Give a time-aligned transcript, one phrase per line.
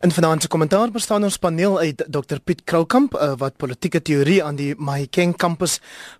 [0.00, 4.38] In vanaand se kommentaar bestaan ons paneel uit Dr Piet Kroukamp uh, wat politieke teorie
[4.40, 5.74] aan die Mahikeng kampus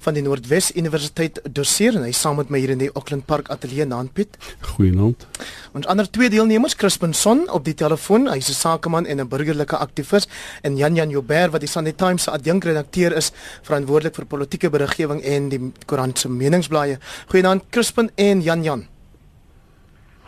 [0.05, 3.49] van die Noordwes Universiteit doseer en hy saam met my hier in die Auckland Park
[3.49, 4.37] ateljee naam Piet.
[4.75, 5.25] Goeienaand.
[5.73, 9.77] Ons ander twee deelnemers, Crispin Son op die telefoon, hy's 'n sakeman en 'n burgerlike
[9.77, 10.29] aktivis
[10.61, 15.25] en Jan Jan Joubert wat die Sunday Times se adjunkredakteur is, verantwoordelik vir politieke beriggewing
[15.25, 16.99] en die koerant se meningsblaaie.
[17.29, 18.87] Goeienaand Crispin en Jan Jan.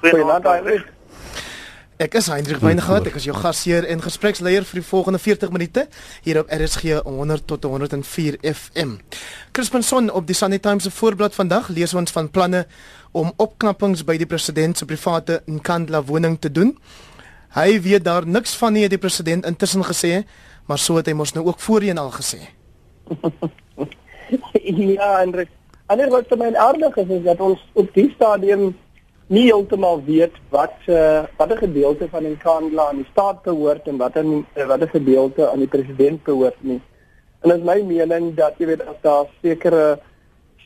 [0.01, 1.02] Goeienaand Heinrich.
[2.01, 5.83] Ek is Hendrik Weingart, ek is jou gasheer en gespreksleier vir die volgende 40 minute
[6.25, 8.95] hier op RSG 100 tot 104 FM.
[9.53, 12.65] Crispin Son op die Sunday Times se voorblad vandag lees ons van planne
[13.13, 16.73] om opknappings by die president se private Nkandla woning te doen.
[17.53, 20.23] Hy weet daar niks van nie, het die president intussen gesê,
[20.65, 22.41] maar so het hy mos nou ook voorheen al gesê.
[24.97, 25.53] ja, Hendrik.
[25.93, 28.71] Ander wat vir my aardig is is dat ons op die stadium
[29.33, 34.01] nie heeltemal weet wat uh, watter gedeelte van die Kandla aan die staat behoort en
[34.01, 36.81] watter uh, watter gedeelte aan die president behoort nie.
[37.41, 39.85] En dit is my mening dat jy weet as daar sekere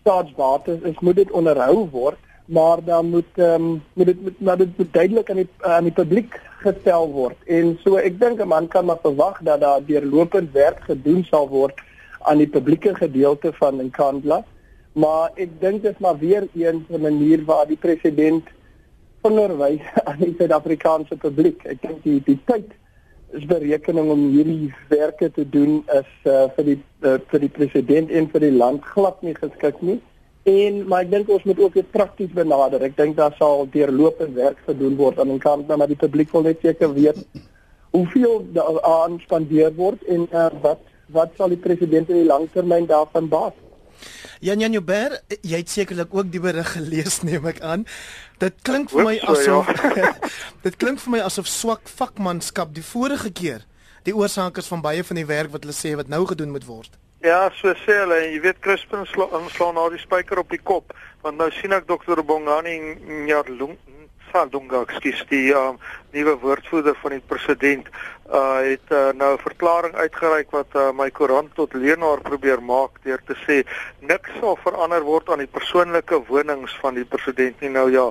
[0.01, 4.93] staatsbates is, moet dit onderhou word, maar dan moet um, moet dit moet, moet, dit
[4.93, 7.39] duidelik aan die aan die publiek gestel word.
[7.47, 11.49] En so ek dink 'n man kan maar verwag dat daar deurlopend werk gedoen sal
[11.49, 11.81] word
[12.27, 14.43] aan die publieke gedeelte van die Kandla.
[14.97, 18.45] Maar ek dink dit is maar weer een 'n manier waar die president
[19.23, 21.65] vingerwys aan die Suid-Afrikaanse publiek.
[21.65, 22.73] Ek dink die die tyd
[23.37, 28.11] is berekening om hierdie werke te doen is uh, vir die uh, vir die president
[28.11, 29.99] en vir die land glad nie geskik nie.
[30.47, 32.83] En maar ek dink ons moet ook dit prakties benader.
[32.83, 36.49] Ek dink daar sal deurlopend werk gedoen word aan die kant maar die publiek wil
[36.49, 37.21] net seker weet
[37.93, 40.81] hoeveel daar spandeer word en uh, wat
[41.13, 43.66] wat sal die president in die langtermyn daarvan baat?
[44.45, 47.87] Jan Jan Joubert, jy het sekerlik ook die berig gelees neem ek aan.
[48.43, 50.13] Dit klink vir my asof ja.
[50.67, 53.65] dit klink vir my asof swak vakmanskap die vorige keer
[54.07, 56.67] die oorsaak is van baie van die werk wat hulle sê wat nou gedoen moet
[56.69, 56.93] word.
[57.25, 60.63] Ja, so sê hulle en jy weet Crispin slaan sla na die spyker op die
[60.63, 60.95] kop
[61.25, 62.77] want nou sien ek dokter Bongani
[63.27, 63.75] Nyarlung
[64.33, 65.79] Saldunga, ekskuus, die um,
[66.15, 67.91] nuwe woordvoerder van die president
[68.33, 72.91] uh het uh, nou 'n verklaring uitgereik wat uh, my koerant tot leenaar probeer maak
[73.03, 73.63] deur te sê
[74.01, 77.71] niks sal verander word aan die persoonlike wonings van die president nie.
[77.71, 78.11] Nou ja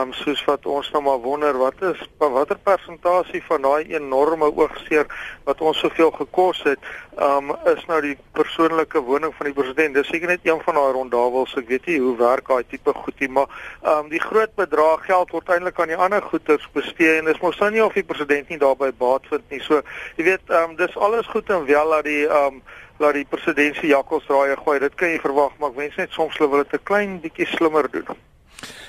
[0.00, 5.06] um soos wat ons nou maar wonder wat is watter persentasie van daai enorme oogseer
[5.44, 6.78] wat ons soveel gekos het
[7.18, 9.94] um is nou die persoonlike woning van die president.
[9.94, 13.20] Dis seker net een van daai rondawels ek weet nie hoe werk daai tipe goed
[13.20, 13.50] nie maar
[13.82, 17.58] um die groot bedrag geld word eintlik aan die ander goederes bestee en dis mos
[17.58, 19.62] nou nie of die president nie daarbey baat vind nie nie.
[19.64, 19.82] So
[20.20, 22.62] jy weet, ehm um, dis alles goed en wel dat die ehm um,
[22.98, 24.78] dat die presidentsie jakkalsraaie gooi.
[24.80, 27.48] Dit kan jy verwag, maar ek wens net soms hulle wil dit 'n klein bietjie
[27.56, 28.16] slimmer doen.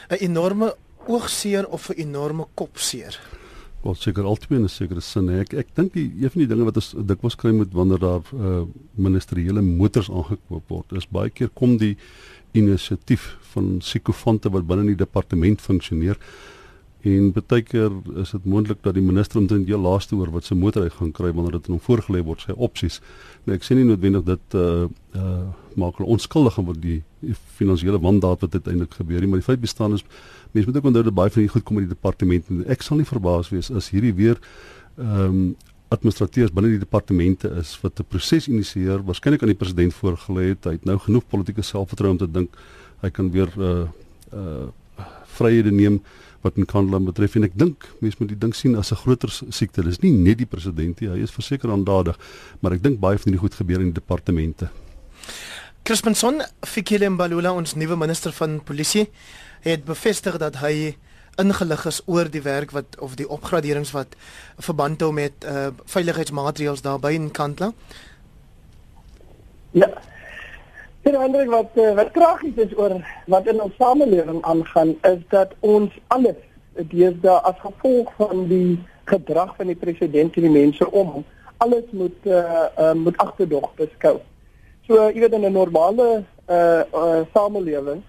[0.10, 0.76] 'n Enorme
[1.08, 3.20] oogseer of 'n enorme kopseer.
[3.84, 5.30] Wel seker altyd 'n sekere sin.
[5.30, 8.24] Ek ek dink die een van die dinge wat ons dikwels kry met wanneer daar
[8.34, 8.64] uh,
[8.96, 11.98] ministeriële motors aangekoop word, is baie keer kom die
[12.52, 16.18] inisiatief van sikofante wat binne die departement funksioneer
[17.06, 20.56] En baie keer is dit moontlik dat die minister omtrent heel laaste oor wat sy
[20.58, 22.98] motor hy gaan kry wanneer dit aan hom voorgelê word sy opsies.
[23.46, 25.46] Nou ek sê nie noodwendig dit uh uh
[25.78, 29.62] maak hulle onskuldig word die, die finansiële wandaad wat uiteindelik gebeur nie, maar die feit
[29.62, 30.02] bestaan is
[30.56, 32.50] mense moet ook onthou dat baie van die goed kom uit die departement.
[32.66, 34.42] Ek sal nie verbaas wees as hierdie weer
[34.98, 35.56] ehm um,
[35.88, 40.66] administrateurs binne die departemente is wat 'n proses initieer, waarskynlik aan die president voorgelê het.
[40.66, 42.58] Hy het nou genoeg politieke selfvertroue om te dink
[43.02, 43.88] hy kan weer uh
[44.34, 44.68] uh
[45.38, 46.02] vryhede neem
[46.48, 49.30] wat in Kanada betref en ek dink mense moet die ding sien as 'n groter
[49.30, 49.84] siekte.
[49.84, 52.18] Dis nie net die president nie, hy is verseker aandadig,
[52.62, 54.70] maar ek dink baie van die goed gebeur in die departemente.
[55.84, 59.08] Crispinson Fikile Mbalula ons nuwe minister van polisie
[59.62, 60.98] het bevestig dat hy
[61.38, 64.16] ingelig is oor die werk wat of die opgraderings wat
[64.58, 67.72] verband hou met uh, veiligheidsmaatreëls daar by in Kantla.
[69.72, 69.90] Ja.
[71.08, 72.98] Dit ander wat eh, wat tragies is oor
[73.32, 76.36] wat in ons samelewing aangaan is dat ons alles
[76.92, 78.76] deesdae as gevolg van die
[79.08, 81.24] gedrag van die president en die mense om
[81.64, 84.18] alles moet uh, uh, moet agterdog beskou.
[84.84, 88.04] So jy weet in 'n normale uh, uh, samelewing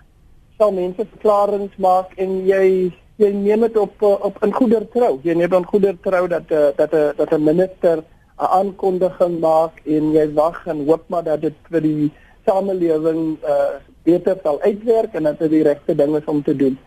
[0.59, 2.93] sal mense verklaringe maak en jy
[3.23, 5.21] jy neem dit op op in goeie trou.
[5.23, 8.03] Jy neem dan goeie trou dat uh, dat 'n dat 'n minister
[8.39, 12.11] 'n aankondiging maak en jy wag en hoop maar dat dit vir die
[12.49, 13.77] samelewing uh
[14.09, 16.79] beter sal uitwerk en dat dit die regte ding is om te doen.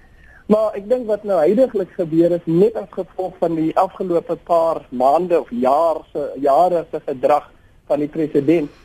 [0.49, 4.81] Maar ek dink wat nou heidaglik gebeur is net as gevolg van die afgelope paar
[4.89, 7.51] maande of jaar se jare se gedrag
[7.91, 8.81] van die president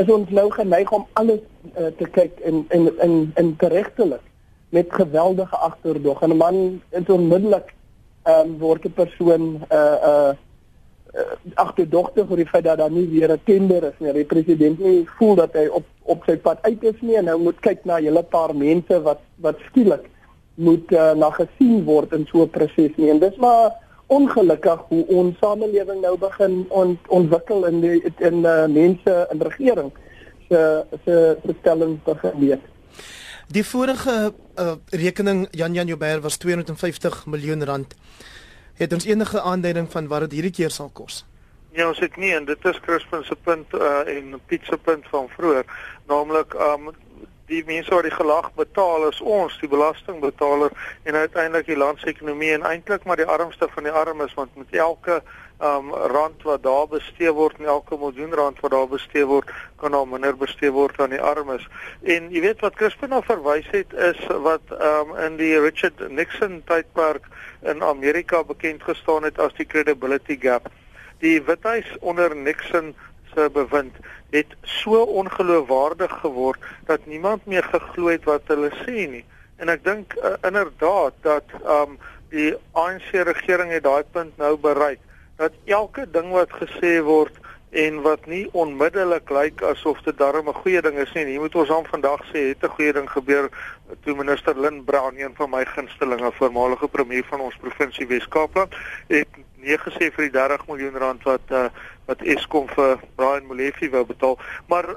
[0.00, 1.42] is ons nou geneig om alles
[1.74, 4.22] uh, te kyk en en en en geregtelik
[4.70, 7.74] met geweldige agterdog en 'n man is onmiddellik
[8.22, 10.30] ehm um, word 'n persoon uh uh
[11.54, 14.12] agterdogtig oor die feit dat daar nie weer 'n tender is nie.
[14.12, 17.38] Die president nie voel dat hy op op sy pad uit is nie en nou
[17.38, 20.08] moet kyk na 'n hele paar mense wat wat skielik
[20.54, 23.10] moet uh, na gesien word in so 'n proses nie.
[23.10, 23.72] En dis maar
[24.06, 29.92] ongelukkig hoe ons samelewing nou begin ont, ontwikkel in die in uh, mense in regering
[30.48, 32.60] se se stellings begin weet.
[33.50, 37.94] Die vorige uh, rekening Jan Jan Joubert was 250 miljoen rand.
[38.74, 41.24] Het ons enige aanduiding van wat dit hierdie keer sal kos?
[41.72, 45.04] Ja, ons het nie en dit is Crispin se punt uh, en Piet se punt
[45.12, 45.68] van vroeër,
[46.10, 46.88] naamlik um
[47.50, 50.74] die mense wat die gelag betaal is ons, die belastingbetaler
[51.06, 54.58] en uiteindelik die land se ekonomie en eintlik maar die armste van die armes want
[54.58, 55.20] met elke
[55.70, 59.94] um rand wat daar bestee word en elke miljoen rand wat daar bestee word kan
[59.94, 61.66] daar minder bestee word aan die armes.
[62.02, 66.62] En jy weet wat Crispin nou verwys het is wat um in die Richard Nixon
[66.66, 67.30] tydperk
[67.62, 70.66] in Amerika bekend gestaan het as die credibility gap.
[71.20, 72.94] Die Withuis onder Nixon
[73.34, 73.96] se bewind
[74.30, 79.24] het so ongeloofwaardig geword dat niemand meer geglo het wat hulle sê nie.
[79.60, 81.98] En ek dink uh, inderdaad dat um
[82.30, 85.00] die ANC regering het daai punt nou bereik
[85.36, 87.36] dat elke ding wat gesê word
[87.70, 91.24] en wat nie onmiddellik lyk asof dit darm 'n goeie ding is nie.
[91.24, 93.50] Hier moet ons aan vandag sê het 'n goeie ding gebeur
[94.04, 98.74] toe minister Lynn Brown, een van my gunstelinge, voormalige premier van ons provinsie Wes-Kaapland,
[99.06, 99.28] het
[99.62, 101.68] nee gesê vir die 30 miljoen rand wat uh,
[102.06, 104.38] wat Eskom vir Brian Molefe wou betaal.
[104.68, 104.94] Maar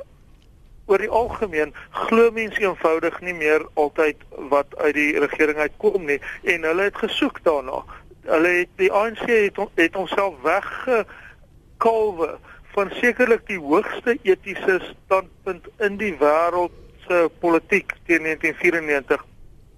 [0.86, 1.74] oor die algemeen
[2.08, 6.20] glo mense eenvoudig nie meer altyd wat uit die regering uitkom nie.
[6.44, 7.84] En hulle het gesoek daarna.
[8.28, 12.34] Hulle het die ANC het, het homself weggekalwe
[12.74, 16.74] van sekerlik die hoogste etiese standpunt in die wêreld
[17.08, 19.26] se politiek teen 1994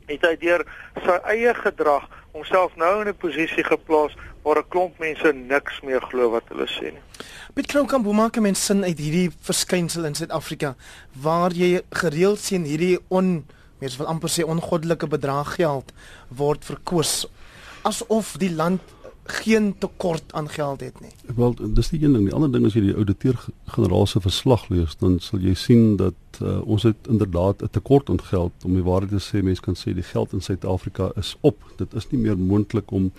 [0.09, 0.63] het hy deur
[1.03, 2.05] sy eie gedrag
[2.35, 6.67] homself nou in 'n posisie geplaas waar 'n klomp mense niks meer glo wat hulle
[6.69, 7.03] sê nie.
[7.53, 10.75] Piet Kroukamp, hoe maak mense sin uit hierdie verskynsel in Suid-Afrika
[11.21, 13.45] waar jy gereeld sien hierdie on
[13.79, 15.93] mens wil amper sê ongoddelike bedrag geld
[16.29, 17.25] word verkoos
[17.83, 18.81] asof die land
[19.25, 21.09] geen tekort aan geld het nie.
[21.35, 22.27] Wel, dis die een ding.
[22.27, 26.41] Die ander ding as jy die ouditeur-generaal se verslag lees, dan sal jy sien dat
[26.41, 28.53] uh, ons het inderdaad 'n tekort aan geld.
[28.63, 31.57] Om die waarheid te sê, mense kan sê die geld in Suid-Afrika is op.
[31.77, 33.11] Dit is nie meer moontlik om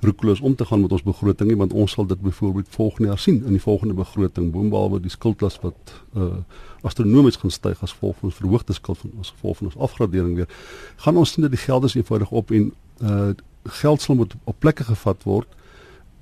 [0.00, 3.18] roekeloos om te gaan met ons begroting nie, want ons sal dit byvoorbeeld volgende jaar
[3.18, 6.32] sien in die volgende begroting, boonbehalwe die skuldlas wat uh
[6.80, 10.36] astronomies gaan styg as gevolg van ons verhoogde skuld van ons gevolg van ons afgradering
[10.38, 10.48] weer.
[10.96, 12.70] Gaan ons sien dat die geld is eenvoudig op en
[13.04, 13.30] uh
[13.64, 15.48] geld sal moet op plekke gevat word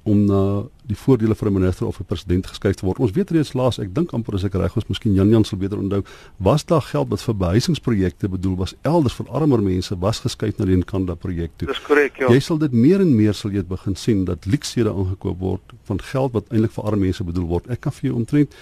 [0.02, 0.42] om na
[0.88, 2.98] die voordele vir 'n minister of 'n president geskuif te word.
[2.98, 5.58] Ons weet reeds laas, ek dink amper as ek reg is, miskien Jan Jan sal
[5.58, 6.02] beter onthou,
[6.38, 10.64] was daar geld wat vir behuisingsprojekte bedoel was, elders vir armer mense was geskuif na
[10.64, 11.68] die Nkanda projek toe.
[11.68, 12.28] Dis korrek, ja.
[12.28, 16.00] Jy sal dit meer en meer sal jy begin sien dat leksede aangekoop word van
[16.00, 17.70] geld wat eintlik vir arme mense bedoel word.
[17.70, 18.52] Ek kan vir jou omtrent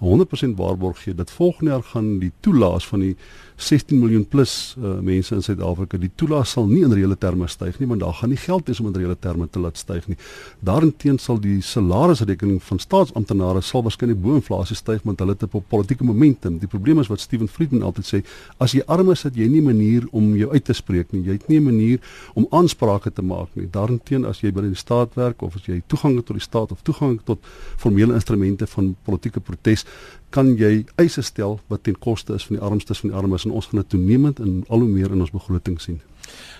[0.00, 3.16] 100% waarborg gee dat volgende jaar gaan die toelaas van die
[3.56, 7.78] 16 miljoen plus uh, mense in Suid-Afrika die toelaas sal nie in reële terme styg
[7.80, 10.18] nie want daar gaan nie geld wees om in reële terme te laat styg nie.
[10.60, 15.64] Daarenteen sal die salarisrekening van staatsamptenare sal waarskynlik bo inflasie styg want hulle het 'n
[15.68, 16.58] politieke momentum.
[16.58, 18.24] Die probleem is wat Steven Friedman altyd sê,
[18.58, 21.22] as jy arm is, het jy nie 'n manier om jou uit te spreek nie.
[21.22, 21.98] Jy het nie 'n manier
[22.34, 23.68] om aansprake te maak nie.
[23.70, 26.72] Daarenteen as jy binne die staat werk of as jy toegang het tot die staat
[26.72, 27.38] of toegang tot
[27.76, 29.84] formele instrumente van politieke protes,
[30.30, 33.50] kan jy eise stel wat ten koste is van die armstes van die armes en
[33.50, 36.00] ons gaan dit toenemend en al hoe meer in ons begroting sien.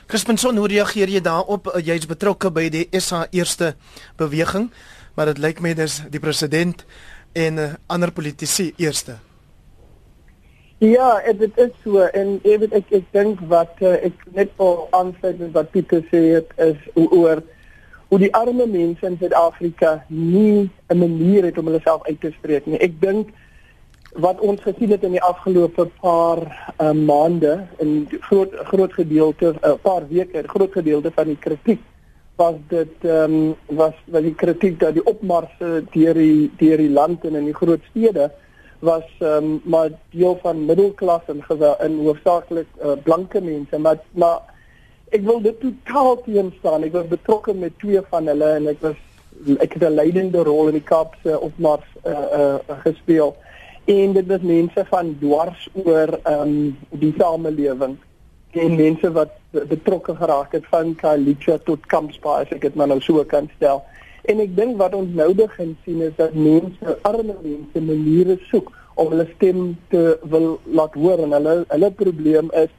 [0.06, 1.66] Crispinson, hoe reageer jy daarop?
[1.72, 3.74] Uh, Jy's betrokke by die SA eerste
[4.20, 4.68] beweging,
[5.16, 6.84] maar dit lyk my dis die president
[7.32, 9.16] en uh, ander politici eerste.
[10.78, 15.38] Ja, dit is so en ek ek, ek dink wat uh, ek net wil aansluit
[15.40, 17.40] met wat Pieter sê het is oor
[18.10, 22.30] hoe die arme mense in Suid-Afrika nie 'n manier het om hulle self uit te
[22.36, 22.78] spreek nie.
[22.78, 23.32] Ek dink
[24.20, 26.44] wat ons gesien het in die afgelope paar
[26.80, 31.80] uh, maande in groot groot gedeelte 'n uh, paar weke groot gedeelte van die kritiek
[32.36, 35.52] was dit ehm um, was was die kritiek dat die opmars
[35.92, 38.30] deur die deur die land en in die groot stede
[38.78, 43.78] was ehm um, maar deel van middelklas en gewel in hoofsaaklik uh, blanke mense.
[43.78, 44.40] Maar maar
[45.08, 46.82] ek wil dit totaal teenstaan.
[46.82, 48.96] Ek was betrokke met twee van hulle en ek was
[49.58, 53.36] ek het 'n leidende rol in die Kaapse opmars uh, uh, gespeel.
[53.84, 57.96] En dit was mense van dwars oor ehm um, die samelewing
[58.56, 63.00] en mense wat betrokke geraak het van Kalicha tot Kampspa as ek dit maar nou
[63.00, 63.82] so kan stel.
[64.26, 68.72] En ek dink wat ons nou begin sien is dat mense arme mense maniere soek
[68.94, 72.72] om hulle stem te wil laat hoor en hulle hulle probleem is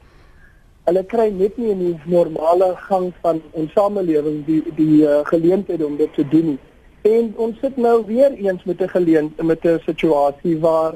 [0.88, 5.84] hulle kry net nie in die normale gang van ons samelewing die die uh, geleentheid
[5.84, 6.58] om dit te doen nie
[7.02, 10.94] En ons sit nou weer eens met 'n geleentheid met 'n situasie waar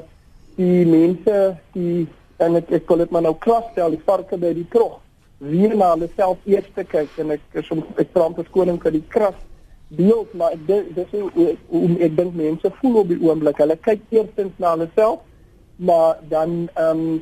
[0.55, 4.67] die mense die en ek ek kon dit maar nou klasstel die varke by die
[4.73, 4.99] trog
[5.37, 8.79] weer na hulle self eers te kyk en ek is om ek vra om verskoning
[8.83, 9.39] vir die kras
[9.93, 13.59] beeld maar ek dis hoe ek dink mense voel op die oomblik.
[13.61, 15.21] Hulle kyk eerstens na hulle self
[15.77, 17.21] maar dan ehm um,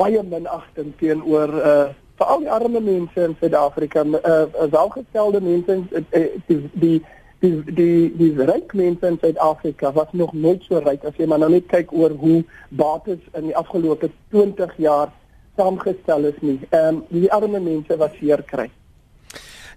[0.00, 1.88] baie minagting teenoor uh
[2.20, 6.98] vir al die arme mense in Suid-Afrika, uh welgestelde mense uh, die die
[7.40, 11.40] die die die ryk mense in Suid-Afrika was nog nooit so ryk as jy maar
[11.40, 15.12] nou net kyk oor hoe bates in die afgelope 20 jaar
[15.56, 16.58] saamgestel is nie.
[16.70, 18.68] Ehm um, die arme mense wat seer kry.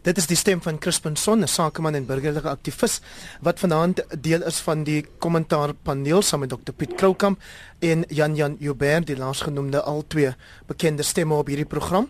[0.03, 2.99] Dit is die stem van Crispin Son, 'n sakeman en burgerlike aktivis
[3.41, 7.39] wat vanaand deel is van die kommentaarpaneel saam met Dr Piet Kroukamp
[7.79, 10.35] en Jan Jan Joubert, die laasgenoemde albei
[10.67, 12.09] bekende stemme op hierdie program.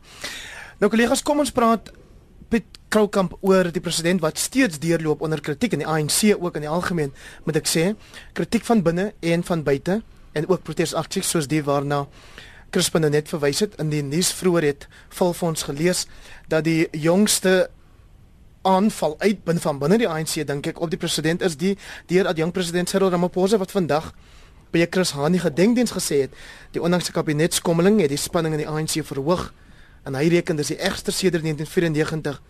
[0.79, 1.91] Nou kollegas, kom ons praat
[2.53, 6.67] Piet Kroukamp oor die president wat steeds deurloop onder kritiek in die ANC ook in
[6.67, 7.09] die algemeen,
[7.47, 7.85] moet ek sê,
[8.37, 9.95] kritiek van binne en van buite
[10.37, 12.03] en ook protesaksies soos die waarna
[12.73, 14.29] Crispin nou net verwys het in die nuus.
[14.37, 14.85] Vroeër het
[15.17, 16.05] volfonds gelees
[16.49, 17.71] dat die jongste
[18.61, 21.73] aanval uit binne van binne die ANC dink ek op die president is die
[22.09, 24.11] deur dat jong president Cyril Ramaphosa wat vandag
[24.73, 26.37] by Chris Hani gedenkdiens gesê het.
[26.73, 29.49] Die onlangse kabinetskommeling het die spanning in die ANC verhoog
[30.03, 32.41] en hy reken dis die ergste sedert 1994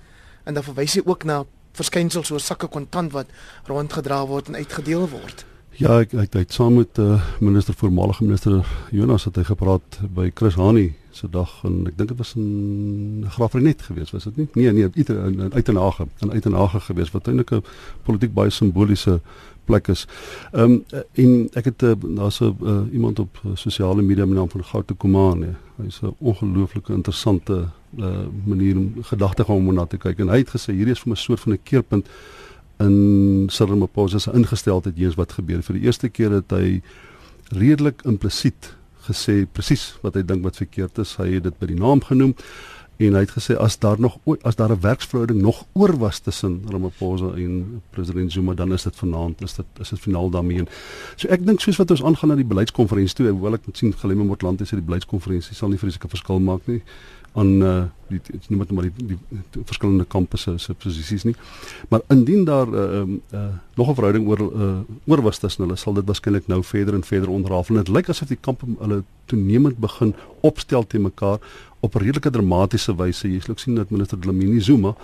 [0.43, 1.43] en dan verwys hy ook na
[1.73, 3.27] verskynsels soos sakke kontant wat
[3.69, 5.45] rondgedra word en uitgedeel word
[5.81, 8.59] Ja, ek ek het saam met uh, minister voormalige minister
[8.93, 13.25] Jonas het hy gepraat by Chris Hani se dag en ek dink dit was in
[13.29, 14.47] Graafrenet geweest, was dit nie?
[14.53, 17.63] Nee, nee, uit in Uitenhage, in Uitenhage geweest wat eintlik 'n
[18.05, 19.19] politiek baie simboliese
[19.65, 20.05] plek is.
[20.51, 24.37] Ehm um, en ek het uh, daar's 'n uh, iemand op uh, sosiale media met
[24.37, 25.55] naam van Goute Komane.
[25.75, 27.67] Hy's 'n ongelooflike interessante
[27.97, 31.09] uh, manier om gedagtegang om na te kyk en hy het gesê hierdie is vir
[31.09, 32.07] my 'n soort van 'n keerpunt
[32.79, 35.61] in Cyril Ramaphosa se ingesteldheid hier's wat gebeur.
[35.63, 36.81] Vir die eerste keer het hy
[37.53, 38.75] redelik implisiet
[39.07, 41.15] gesê presies wat hy dink wat verkeerd is.
[41.19, 42.35] Hy het dit by die naam genoem
[43.07, 46.61] en hy het gesê as daar nog as daar 'n werksverhouding nog oor was tussen
[46.69, 50.57] Ramaphosa en president Zuma dan is dit vanaand is dit is dit finaal daarmee.
[50.57, 50.67] En
[51.15, 53.93] so ek dink soos wat ons aangaan na die beleidskonferensie toe, hoewel ek moet sien
[53.93, 56.81] Galemme Motlanthe sê die beleidskonferensie sal nie vreeslike verskil maak nie
[57.33, 61.35] aan uh die noem dit maar die, die, die verskillende kampusse se posisies nie.
[61.89, 65.77] Maar indien daar uh um uh nog 'n verhouding oor uh oor was tussen hulle,
[65.77, 67.75] sal dit waarskynlik nou verder en verder onderhafel.
[67.75, 71.39] Dit lyk asof die kampe hulle toenemend begin opstel te mekaar
[71.79, 73.27] op 'n redelike dramatiese wyse.
[73.27, 74.95] Jy sal ook sien dat minister Dlamini Zuma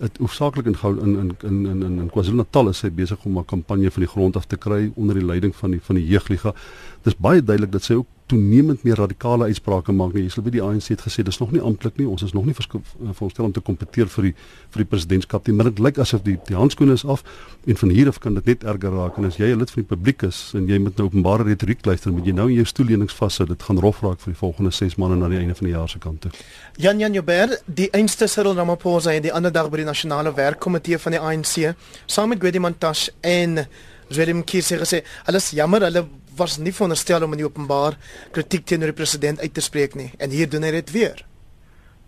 [0.00, 3.44] dit hoofsaaklik in in in in in in, in KwaZulu-Natal is hy besig om 'n
[3.44, 6.54] kampanje van die grond af te kry onder die leiding van die van die jeugliga.
[7.02, 10.24] Dis baie duidelik dat sy ook toenemend meer radikale uitsprake maak nie.
[10.26, 12.06] Jy sal weet die ANC het gesê dis nog nie amptelik nie.
[12.08, 14.34] Ons is nog nie voorstel om te kompeteer vir die
[14.70, 17.24] vir die presidentskap nie, maar dit lyk asof die die handskoene is af
[17.66, 19.18] en van hier af kan dit net erger raak.
[19.18, 21.84] En as jy 'n lid van die publiek is en jy met nou openbare retoriek
[21.84, 23.46] luister, moet jy nou in jou stoellenings vashou.
[23.46, 25.88] Dit gaan rof raak vir die volgende 6 maande na die einde van die jaar
[25.88, 26.30] se kant toe.
[26.76, 30.98] Jan Jan Joubert, die einste Cyril Ramaphosa en die ander dag by die nasionale werkkomitee
[30.98, 31.74] van die ANC,
[32.06, 33.66] saam met Gwedi Mantashe en
[34.10, 36.02] Zwelim Kise gesê, hulle is jammer, hulle
[36.36, 37.96] was nie veronderstel om in openbaar
[38.32, 41.24] kritiek teenoor die president uit te spreek nie en hier doen hy dit weer.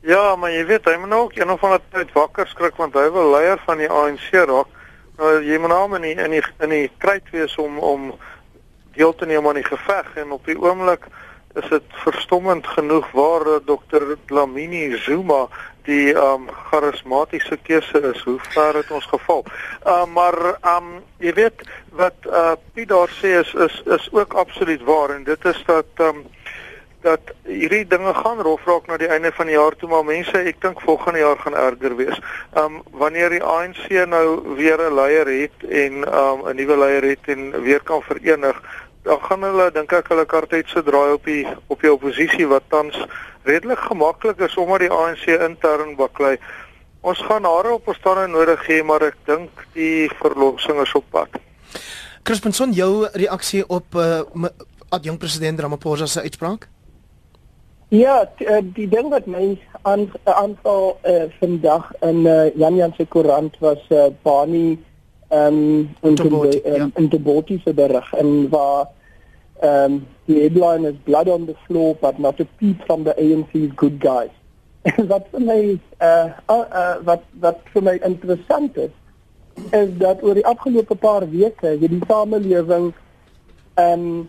[0.02, 2.97] Ja, maar jy weet, hy moet nou ook een of ander tyd wakker skrik want
[2.99, 4.71] hy wil leier van die ANC raak.
[5.19, 8.09] Nou jy moet nou in die, in die in die kryd wees om om
[8.97, 11.07] deel te neem aan die geveg en op die oomblik
[11.55, 14.17] is dit verstommend genoeg waar Dr.
[14.27, 15.49] Dlamini Zuma
[15.85, 18.23] die um charismatiese keuse is.
[18.23, 19.45] Hoe ver het ons geval?
[19.87, 20.39] Uh maar
[20.77, 21.65] um jy weet
[21.99, 26.07] wat uh Piet daar sê is is is ook absoluut waar en dit is dat
[26.09, 26.25] um
[27.03, 30.39] dat hierdie dinge gaan rof raak na die einde van die jaar toe maar mense
[30.39, 32.21] ek dink volgende jaar gaan erger wees.
[32.59, 37.27] Um wanneer die ANC nou weer 'n leier het en um 'n nuwe leier het
[37.27, 38.63] en weer kan verenig,
[39.03, 42.67] dan gaan hulle dink ek hulle kartet se draai op die op die oppositie wat
[42.71, 42.99] tans
[43.49, 46.37] redelik gemaklik is omdat die ANC intern baklei.
[47.03, 51.41] Ons gaan hare op opstande nodig hê, maar ek dink die verlossing is op pad.
[52.23, 54.23] Crispinson, jou reaksie op uh,
[54.93, 56.69] ad jong president Ramaphosa se uitspraak?
[57.93, 63.05] Ja, eh, die ding wat my aan aanval uh, vandag in uh, Jan Jan se
[63.05, 64.79] koerant was uh, Bani
[65.33, 66.89] um, in die ja.
[66.95, 68.89] in die botiese berig en waar
[69.61, 73.15] ehm um, die headline is blood on the floor but not a peep from the
[73.17, 74.31] ANC's good guys.
[75.11, 75.61] wat vir my
[76.03, 78.91] uh, uh, uh wat wat vir my interessant is
[79.71, 82.93] is dat oor die afgelope paar weke hierdie samelewing
[83.75, 84.29] ehm um,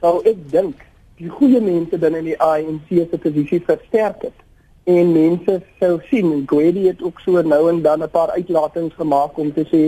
[0.00, 0.84] sou ek dink
[1.18, 4.44] die goeie mense binne die ANC se posisie versterk het
[4.88, 8.94] en mense sou sien en Gwedi het ook so nou en dan 'n paar uitlatings
[8.94, 9.82] gemaak om te sê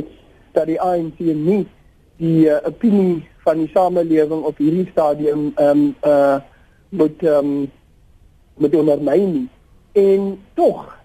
[0.53, 1.67] dat die ANC nie
[2.21, 6.39] die uh, opinie van die samelewing op hierdie stadium ehm um, uh
[6.91, 7.71] moet ehm um,
[8.61, 9.49] moet ondermyn nie.
[9.93, 10.99] En tog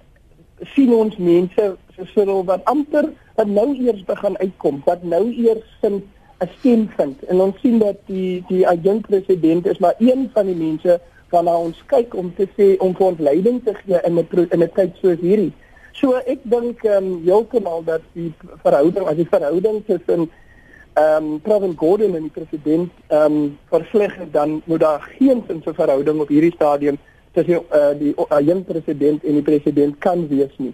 [0.73, 1.75] sien ons mense
[2.13, 6.03] so wat amper wat nou eers begin uitkom, wat nou eers sin
[6.43, 7.23] 'n stem vind.
[7.23, 10.99] En ons sien dat die die adjunkt president is maar een van die mense
[11.29, 14.63] waarna ons kyk om te sê om vir ons leiding te gee in 'n in
[14.63, 15.53] 'n tyd soos hierdie.
[15.95, 18.33] So ek dink ehm um, heeltemal dat die
[18.63, 20.27] verhouding, as die verhouding tussen
[20.95, 25.61] ehm um, President Gordon en die president ehm um, versleg dan moet daar geen sin
[25.63, 26.97] se verhouding op hierdie stadium
[27.31, 30.73] tussen uh, die uh, jong president en die president kan wees nie.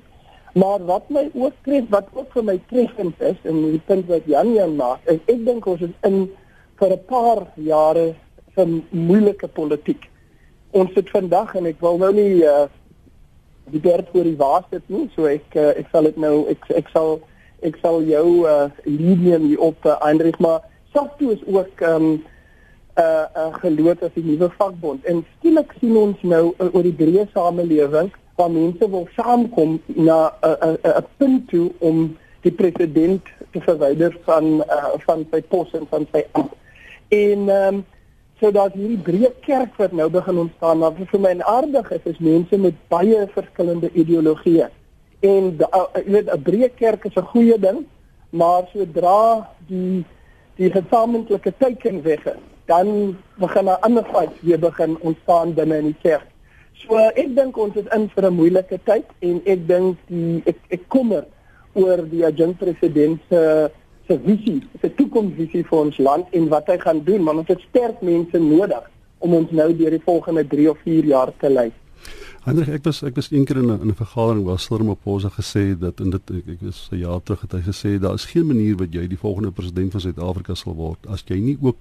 [0.54, 4.26] Maar wat my ook tref, wat ook vir my treffend is en die punt wat
[4.26, 6.24] Jan Jan maak, is ek dink ons is in
[6.82, 8.14] vir 'n paar jare
[8.58, 10.10] van moeilike politiek.
[10.72, 12.66] Ons sit vandag en ek wil nou nie uh,
[13.72, 16.68] die berd voor die waas sit nie, so ek uh, ek sal dit nou ek
[16.76, 17.20] ek sal
[17.62, 20.62] ek sal jou uh, linium hier op uh, Hendrik maar
[20.94, 22.24] SAFTU is ook ehm um,
[23.00, 26.96] uh, uh, geloof as die nuwe vakbond en skielik sien ons nou uh, oor die
[26.96, 33.62] breë samelewing waar mense wil saamkom na 'n 'n punt toe om die president te
[33.62, 36.56] verwyder van uh, van sy pos en van sy ampt.
[37.10, 37.86] En ehm um,
[38.42, 42.22] so dat hierdie breë kerk wat nou begin ontstaan, maar vir my aardig is is
[42.26, 44.70] mense met baie verskillende ideologieë.
[45.22, 47.86] En uh, jy weet 'n breë kerk is 'n goeie ding,
[48.30, 50.04] maar sodra die
[50.58, 55.94] die gesamentlike teken weg is, dan begin 'n ander fight weer begin ontstaan binne in
[55.94, 56.28] die kerk.
[56.74, 60.58] So ek dink ons is in vir 'n moeilike tyd en ek dink die ek
[60.70, 61.26] ek kommer
[61.74, 63.72] oor die adjunkt president se
[64.12, 67.62] se visie, se toekomsvisie vir ons land en wat hy gaan doen, want ons het
[67.70, 68.90] sterk mense nodig
[69.24, 71.70] om ons nou deur die volgende 3 of 4 jaar te lei.
[72.42, 75.78] Hendrik, ek was ek was eendag in 'n in 'n vergadering waar Slurm Oposa gesê
[75.78, 78.48] dat in dit ek, ek was 'n jaar terug het hy gesê daar is geen
[78.48, 81.78] manier wat jy die volgende president van Suid-Afrika sal word as jy nie ook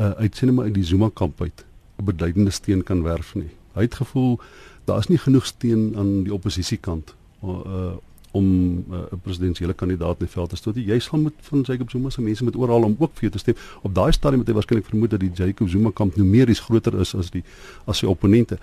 [0.00, 1.64] uh, uit sinema uit die Zuma kamp uit
[1.98, 3.50] 'n beduidende steen kan werf nie.
[3.74, 4.40] Hy het gevoel
[4.84, 7.94] daar is nie genoeg steun aan die oppositiekant uh,
[8.30, 10.76] om 'n uh, presidentsiële kandidaat in die veld te stoot.
[10.76, 13.38] Jy sal moet van Jacob Zuma se mense met oral om ook vir jou te
[13.38, 13.54] stem.
[13.82, 17.14] Op daai stadium het hy waarskynlik vermoed dat die Jacob Zuma kamp numeries groter is
[17.14, 17.44] as die
[17.84, 18.58] as sy opponente.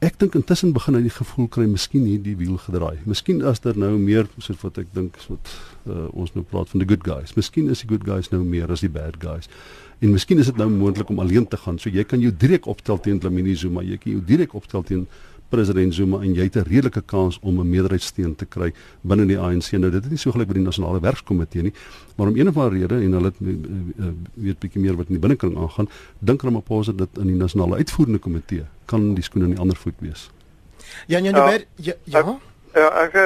[0.00, 3.02] Ek dink intussen begin hy die gevoel kry miskien hier die wiel gedraai.
[3.04, 5.50] Miskien as daar nou meer soos wat ek dink wat
[5.84, 7.34] uh, ons nou praat van the good guys.
[7.36, 9.50] Miskien is die good guys nou meer as die bad guys.
[10.00, 11.76] En miskien is dit nou moontlik om alleen te gaan.
[11.76, 15.04] So jy kan jou direk opstel teen Dlamini Zuma, jy kan jou direk opstel teen
[15.50, 19.38] president Zuma en jy het 'n redelike kans om 'n meerderheidssteun te kry binne die
[19.38, 19.72] ANC.
[19.72, 21.72] Nou dit is nie so gelyk by die nasionale werkskomitee nie,
[22.16, 25.18] maar om een of ander rede en hulle het uh, weet bietjie meer wat in
[25.18, 29.54] die binnekring aangaan, dink Ramaphosa dit in die nasionale uitvoerende komitee kan die skoene in
[29.54, 30.30] die ander voet wees.
[31.06, 31.58] Ja, ja, ja.
[31.74, 32.38] Ja, ja.
[32.74, 33.16] Ja, ek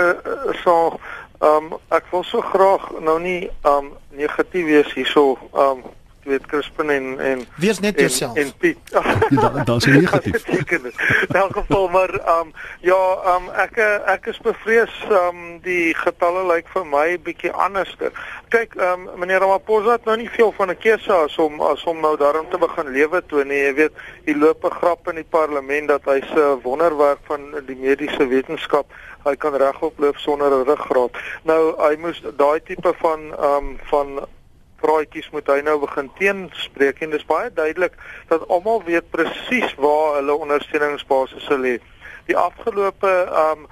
[0.62, 0.98] so
[1.40, 5.82] ehm um, ek wil so graag nou nie ehm um, negatief wees hierso ehm um,
[6.24, 8.78] weet Crispin en en wees net jouself en, en Piet.
[9.30, 10.46] Ja, Daar's negatief.
[11.28, 13.00] In elk geval maar um ja,
[13.34, 18.12] um ek ek is bevrees um die getalle lyk vir my bietjie anderster.
[18.48, 22.00] Kyk, um meneer Ramaphosa het nou nie veel van 'n keuse as om as om
[22.00, 23.62] nou daarom te begin lewe toe nie.
[23.64, 27.76] Jy weet, hy loop 'n grap in die parlement dat hy se wonderwerk van die
[27.76, 28.86] mediese wetenskap
[29.24, 31.16] hy kan regop loop sonder 'n ruggraat.
[31.42, 34.26] Nou hy moes daai tipe van um van
[34.84, 37.96] praatjies moet hy nou begin teenspreek en dis baie duidelik
[38.32, 41.78] dat almal weet presies waar hulle ondersteuningsbasisse lê.
[42.28, 43.12] Die afgelope
[43.48, 43.66] um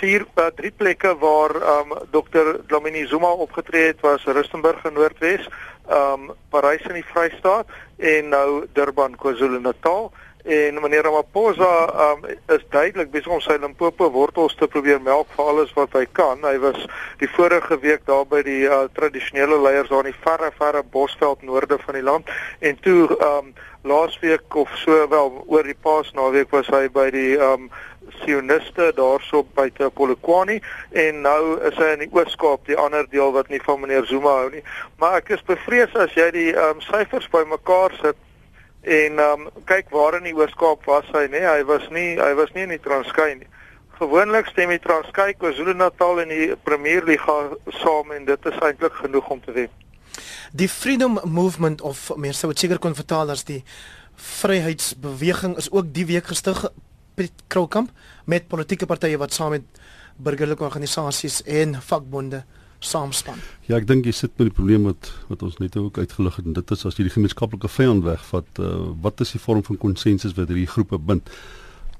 [0.00, 2.56] vier uh, drie plekke waar um Dr.
[2.70, 5.46] Dlamini Zuma opgetree het was Rustenburg in Noordwes,
[5.86, 10.10] um Parys in die Vrystaat en nou Durban KwaZulu-Natal
[10.44, 11.70] en meneer Ramaphosa
[12.10, 16.04] um, is duidelik besig om sy Limpopo wortels te probeer melk vir alles wat hy
[16.16, 16.42] kan.
[16.46, 16.78] Hy was
[17.20, 21.42] die vorige week daar by die uh, tradisionele leiers daar in die verre verre Bosveld
[21.42, 23.52] noorde van die land en toe um
[23.88, 27.68] laasweek of so wel oor die Paasnaweek was hy by die um
[28.22, 30.58] sioniste daarso by te Polokwane
[30.96, 34.34] en nou is hy in die Oos-Kaap, die ander deel wat nie van meneer Zuma
[34.40, 34.64] hou nie.
[34.98, 38.18] Maar ek is bevrees as jy die um syfers bymekaar sit
[38.82, 41.40] En ehm um, kyk waar in die Oos-Kaap was hy, nê?
[41.40, 43.48] Nee, hy was nie hy was nie in die Transkei nie.
[43.98, 47.38] Gewoonlik stem die Transkei, KwaZulu-Natal en die Premier Liga
[47.80, 49.72] saam en dit is eintlik genoeg om te wen.
[50.52, 53.64] Die Freedom Movement of mense wat seker kon vertaal as die
[54.18, 56.62] Vryheidsbeweging is ook die week gestig
[57.18, 57.90] Piet Kroukamp
[58.26, 59.66] met politieke partye wat saam met
[60.16, 62.44] burgerlike organisasies en vakbonde
[62.84, 63.38] saamspan.
[63.66, 66.46] Ja, ek dink jy sit met die probleem wat wat ons net ook uitgelig het
[66.46, 69.80] en dit is as jy die gemeenskaplike vyand wegvat, uh, wat is die vorm van
[69.82, 71.30] konsensus wat hierdie groepe bind?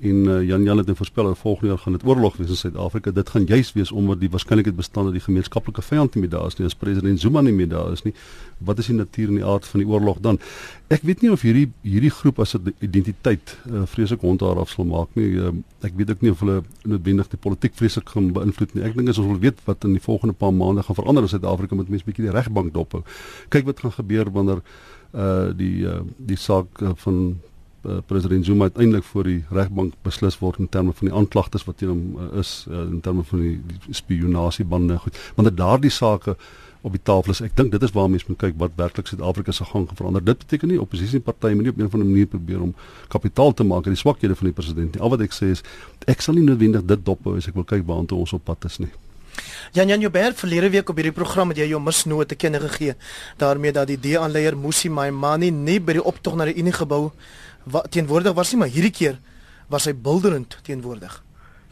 [0.01, 2.57] En uh, Jan Jan het nou voorspel dat volgende jaar gaan dit oorlog wees in
[2.57, 3.11] Suid-Afrika.
[3.11, 6.47] Dit gaan juis wees omdat die waarskynlikheid bestaan dat die gemeenskaplike vyand nie meer daar
[6.47, 8.13] is nie, as president Zuma nie meer daar is nie.
[8.59, 10.39] Wat is die natuur en die aard van die oorlog dan?
[10.95, 14.85] Ek weet nie of hierdie hierdie groep as 'n identiteit uh, vreeslik hondhaar af sal
[14.85, 15.35] maak nie.
[15.35, 15.51] Uh,
[15.83, 18.85] ek weet ook nie of hulle noodwendig die politiek vreeslik gaan beïnvloed nie.
[18.85, 21.29] Ek dink as ons wil weet wat in die volgende paar maande gaan verander in
[21.29, 23.03] Suid-Afrika moet mense bietjie die regbank dophou.
[23.51, 24.63] Kyk wat gaan gebeur wanneer
[25.15, 27.41] uh die uh, die saak uh, van
[27.88, 31.79] uh, president Zuma uiteindelik voor die regbank beslis word in terme van die aanklagtes wat
[31.81, 35.18] teen hom uh, is uh, in terme van die, die spionasiebande goed.
[35.35, 36.37] Want daardie sake
[36.81, 39.53] op die tafel is ek dink dit is waar mense moet kyk wat werklik Suid-Afrika
[39.53, 40.22] se gang verander.
[40.24, 42.74] Dit beteken nie oppositiepartye moet nie op 'n of ander manier probeer om
[43.09, 45.03] kapitaal te maak uit die swakhede van die president nie.
[45.03, 45.62] Al wat ek sê is
[46.07, 48.79] ek sal nie noodwendig dit dophou as ek wil kyk waartoe ons op pad is
[48.79, 48.92] nie.
[49.72, 52.94] Jan Jan Joubert verlede week op hierdie program het jy jou misnoot te kenne gegee
[53.37, 57.11] daarmee dat die DA-leier Musi Maimani nie by die optog na die Unie gebou
[57.64, 59.18] wat teenwoordig was nie, maar hierdie keer
[59.68, 61.23] was hy bilderend teenwoordig.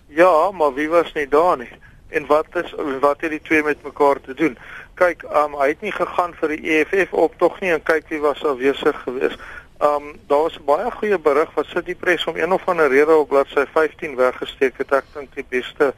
[0.07, 1.73] Ja, maar wie was nie daar nie?
[2.09, 4.59] En wat is wat het die twee met mekaar te doen?
[4.95, 8.45] Kyk, um, hy het nie gegaan vir die EFF optog nie en kyk wie was
[8.45, 9.43] afwesig geweest.
[9.85, 13.13] Um daar was baie goeie berig wat sit die pres om een of ander rede
[13.13, 14.93] op bladsy 15 weggesteek het.
[14.93, 15.93] Ek dink die beste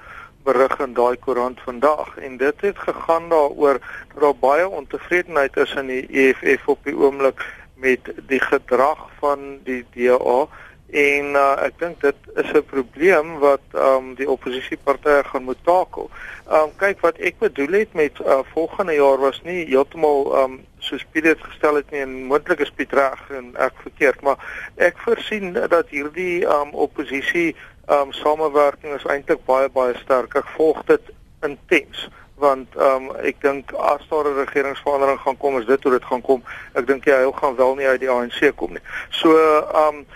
[0.48, 3.78] berig in daai koerant vandag en dit het gegaan daaroor
[4.14, 7.44] dat daar baie ontevredenheid is in die EFF op die oomblik
[7.80, 10.46] met die gedrag van die DA
[10.88, 16.08] en uh, ek dink dit is 'n probleem wat um, die oppositiepartye gaan moet takel.
[16.48, 21.04] Um kyk wat ek bedoel het met uh, volgende jaar was nie heeltemal um soos
[21.12, 24.40] Piet dit gestel het nie en moontlik is Piet reg en ek verkeerd, maar
[24.76, 27.56] ek voorsien dat hierdie um oppositie
[27.88, 30.34] um samewerking is eintlik baie baie sterk.
[30.34, 31.12] Ek volg dit
[31.44, 35.92] intens want ehm um, ek dink as daar 'n regeringsverandering gaan kom, is dit hoe
[35.92, 36.42] dit gaan kom.
[36.74, 38.84] Ek dink jy hy gaan wel nie uit die ANC kom nie.
[39.10, 40.06] So ehm um,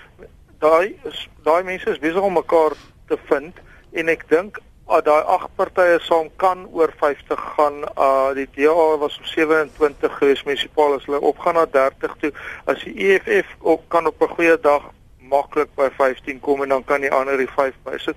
[0.58, 0.96] daai
[1.42, 2.72] daai mense is besig om mekaar
[3.08, 3.56] te vind
[3.92, 7.84] en ek dink uh, daai agt partye saam kan oor 50 gaan.
[7.96, 12.32] Uh die DA was op 27 gewees munisipale as hulle opgaan na 30 toe.
[12.64, 16.84] As die EFF ook kan op 'n goeie dag maklik by 15 kom en dan
[16.84, 18.16] kan die ander die 5 bysit.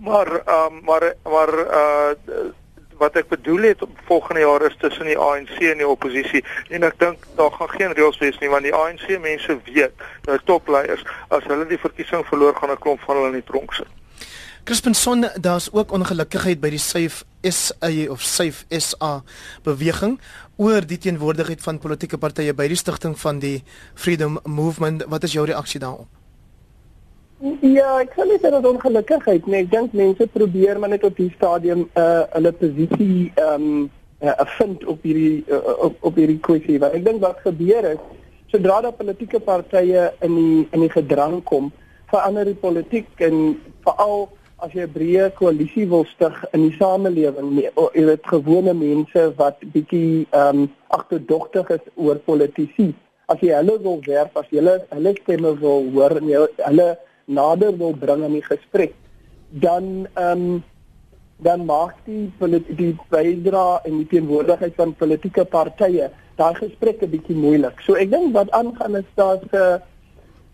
[0.00, 2.12] Maar ehm um, maar maar uh
[2.98, 6.98] wat ek bedoel het volgende jaar is tussen die ANC en die oppositie en ek
[6.98, 11.44] dink daar gaan geen reëls wees nie want die ANC mense weet nou topleiers as
[11.50, 13.90] hulle die verkiesing verloor gaan 'n klomp van hulle in die tronk sit.
[14.64, 19.22] Crispin Son daar's ook ongelukkigheid by die Safe SA of Safe SA
[19.62, 20.20] beweging
[20.56, 23.62] oor die teenwoordigheid van politieke partye by die stigting van die
[23.94, 26.23] Freedom Movement wat is jou reaksie daarop?
[27.44, 31.18] Ja, ek sal net sê dat ongelukkigheid, nee, ek dink mense probeer maar net op
[31.18, 33.90] die stadium uh hulle posisie ehm um,
[34.24, 36.78] uh, vind op hierdie uh, op, op hierdie kwessie.
[36.80, 38.00] Want ek dink wat gebeur is
[38.54, 41.68] sodra dat politieke partye in die in die gedrang kom,
[42.14, 43.38] verander die politiek en
[43.84, 44.28] veral
[44.64, 49.60] as jy 'n breë koalisie wil stig in die samelewing, jy weet gewone mense wat
[49.76, 52.94] bietjie ehm um, agterdogtig is oor politici.
[53.28, 56.94] As jy hulle wil werf, as jy hulle hulle stemme wil hoor en jy hulle
[57.26, 58.94] nader wil bring aan die gesprek,
[59.48, 60.62] dan ehm um,
[61.36, 62.30] dan maak die
[62.76, 67.80] die bydra en die teenwoordigheid van politieke partye daai gesprekke bietjie moeilik.
[67.86, 69.82] So ek dink wat aangaan is daar 'n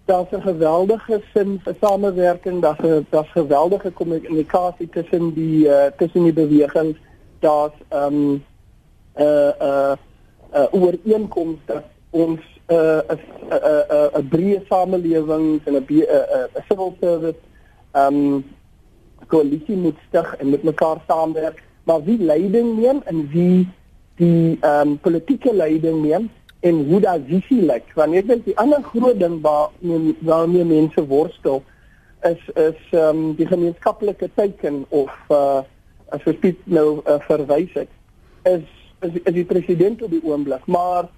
[0.06, 6.24] daar's 'n geweldige sin vir samewerking, daar's 'n daar's geweldige kommunikasie tussen die uh, tussen
[6.24, 6.96] die bewegings.
[7.40, 8.44] Daar's ehm um,
[9.16, 9.92] 'n uh, 'n uh,
[10.54, 13.18] uh, ooreenkoms dat ons 'n uh, 'n
[13.50, 17.40] uh, 'n uh, 'n breë samelewing en 'n 'n civil service
[18.02, 18.44] um
[19.26, 23.68] koalisie moet stig en met mekaar saamwerk, maar wie leiding neem en wie
[24.16, 26.30] die um politieke leiding neem
[26.60, 27.86] en hoe daai visie lyk.
[27.94, 29.70] Want ek dink die ander groot ding waar
[30.20, 31.62] waarmee mense worstel
[32.22, 35.62] is is um die gemeenskaplike teken of uh
[36.10, 37.88] as ek dit nou uh, verwys is
[39.00, 41.08] is, is die president op die oomblik, maar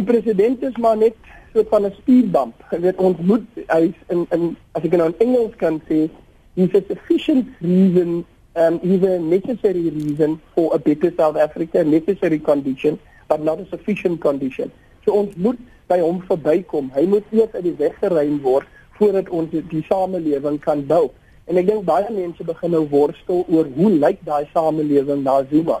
[0.00, 1.16] die president is maar net
[1.52, 2.54] so van 'n speedbump.
[2.70, 6.08] Jy weet ons moet hy in in as ek nou in Engels kan sê,
[6.54, 12.98] he's a sufficient reason um even necessary reason for a better South Africa, necessary condition,
[13.28, 14.70] but not a sufficient condition.
[15.04, 16.90] So ons moet by hom verbykom.
[16.94, 18.66] Hy moet eers uit die weg geruim word
[18.98, 21.10] voordat ons die samelewing kan bou.
[21.46, 25.80] En ek dink baie mense begin nou worstel oor hoe lyk daai samelewing na Zuma.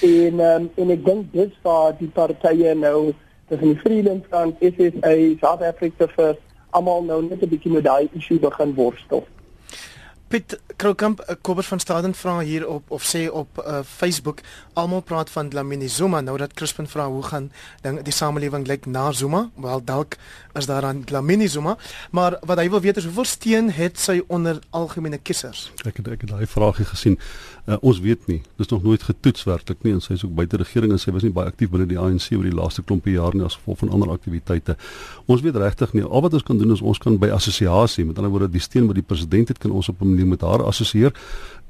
[0.00, 3.12] En um, en ek dink dis waar die partye nou
[3.52, 8.08] tussen die Freedom Front, SSA, South Africa First, almal nou net 'n bietjie met daai
[8.12, 9.26] issue begin worstel.
[10.28, 14.40] Piet Kroukamp, eh, Kobus van Staden vra hier op of sê op uh, Facebook,
[14.72, 18.86] almal praat van Dlamini Zuma nou dat Crispin vra hoe gaan ding die samelewing lyk
[18.86, 19.50] na Zuma?
[19.56, 20.16] Wel dalk
[20.58, 21.76] is daar aan Dlamini Zuma,
[22.10, 25.70] maar wat hy wil weet is hoeveel steun het sy onder algemene kissers?
[25.86, 27.18] Ek het ek het daai vraagie gesien.
[27.62, 28.40] Uh, ons weet nie.
[28.58, 31.22] Dis nog nooit getoets werklik nie en sy is ook buite regering en sy was
[31.22, 33.92] nie baie aktief binne die ANC oor die laaste klompie jare nie as gevolg van
[33.94, 34.76] ander aktiwiteite.
[35.30, 36.02] Ons weet regtig nie.
[36.02, 38.90] Al wat ons kan doen is ons kan by assosiasie, met ander woorde die steun
[38.90, 41.14] wat die president het kan ons op 'n manier met haar assosieer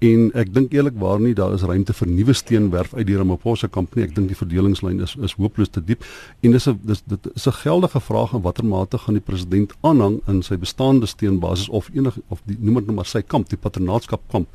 [0.02, 3.94] en ek dink eerlikwaar nie daar is ruimte vir nuwe steenwerf uit die Ramaphosa kamp
[3.94, 4.06] nie.
[4.08, 6.02] Ek dink die verdelingslyn is is hopeloos te diep
[6.42, 9.72] en dis 'n dis dit is 'n geldige vraag in watter mate gaan die president
[9.82, 13.48] aanhang in sy bestaande steenbasis of enig of die noem dit nou maar sy kamp,
[13.48, 14.48] die patronaatskap kamp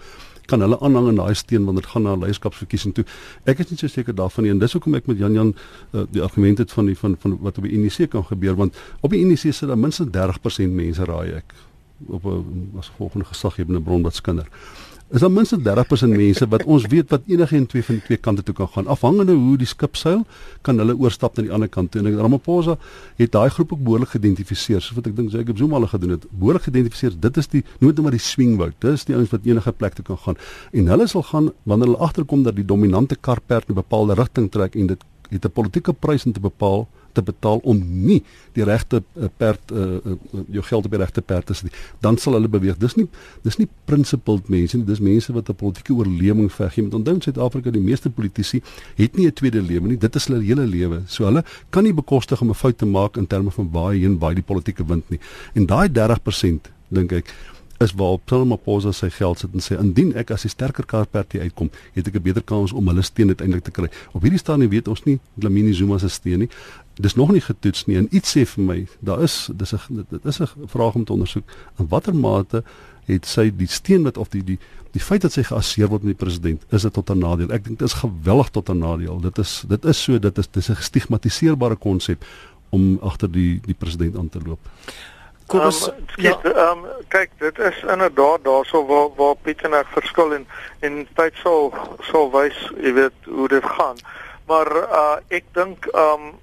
[0.48, 3.06] kan hulle aanhang in daai steen wanneer dit gaan na leierskapsverkiesing toe.
[3.46, 5.54] Ek is nie so seker daarvan nie en dis hoekom ek met Jan Jan
[5.94, 8.76] uh, die argument het van die van van wat op die NEC kan gebeur want
[9.02, 11.54] op die NEC sit daar minstens 30% mense raai ek
[12.08, 14.48] op 'n as volgende gesaghebende bron wat skinder
[15.10, 18.44] is daar minstens 30% mense wat ons weet wat enige een twee van twee kante
[18.44, 18.88] toe kan gaan.
[18.88, 20.26] Afhangende hoe die skip seil,
[20.62, 22.02] kan hulle oorstap na die ander kant toe.
[22.02, 22.76] En Ramaphosa
[23.16, 26.28] het daai groep ook behoorlik geïdentifiseer, soos wat ek dink Jacob Zuma al gedoen het.
[26.32, 27.16] Behoorlik geïdentifiseer.
[27.24, 28.76] Dit is die dit maar die swingwoud.
[28.84, 30.42] Dit is die ouens wat enige plek toe kan gaan.
[30.72, 34.76] En hulle sal gaan wanneer hulle agterkom dat die dominante karperd 'n bepaalde rigting trek
[34.76, 38.20] en dit het 'n politieke prys om te bepaal te betaal om nie
[38.58, 40.16] die regte uh, perd uh, uh,
[40.58, 41.74] jou geld op die regte perd te sit
[42.06, 42.78] dan sal hulle beweeg.
[42.82, 43.08] Dis nie
[43.46, 44.86] dis nie principled mense nie.
[44.88, 48.62] Dis mense wat 'n politieke oorlewing veg jy moet onthou in Suid-Afrika die meeste politici
[48.96, 49.98] het nie 'n tweede lewe nie.
[49.98, 51.02] Dit is hulle hele lewe.
[51.08, 54.20] So hulle kan nie bekostig om 'n fout te maak in terme van waar heen
[54.20, 55.20] waai die politieke wind nie.
[55.54, 57.34] En daai 30% dink ek
[57.78, 61.70] is waar Ramaphosa sy geld sit en sê indien ek as die sterker kaartparty uitkom,
[61.94, 63.90] het ek 'n beter kans om hulle steun uiteindelik te kry.
[64.14, 66.50] Op hierdie stadium weet ons nie Dlamini Zuma se steun nie.
[66.98, 70.26] Dis nog nie getoets nie en iets sê vir my, daar is dis 'n dit
[70.26, 71.44] is 'n vraag om te ondersoek
[71.80, 72.64] in watter mate
[73.06, 74.60] het sy die steun wat of die die
[74.92, 77.52] die feit dat sy geasseer word met die president, is dit tot 'n nadeel.
[77.52, 79.20] Ek dink dit is geweldig tot 'n nadeel.
[79.22, 82.26] Dit is dit is so dit is dis 'n gestigmatiseerbare konsep
[82.70, 84.60] om agter die die president aan te loop.
[85.48, 89.88] Kobus, um, ja, ehm um, kyk, dit is inderdaad daarso waar waar Piet en ek
[89.96, 90.48] verskil en
[90.80, 91.74] en tyd sal
[92.10, 93.96] sal wys, jy weet, hoe dit gaan.
[94.48, 96.36] Maar uh ek dink ehm um,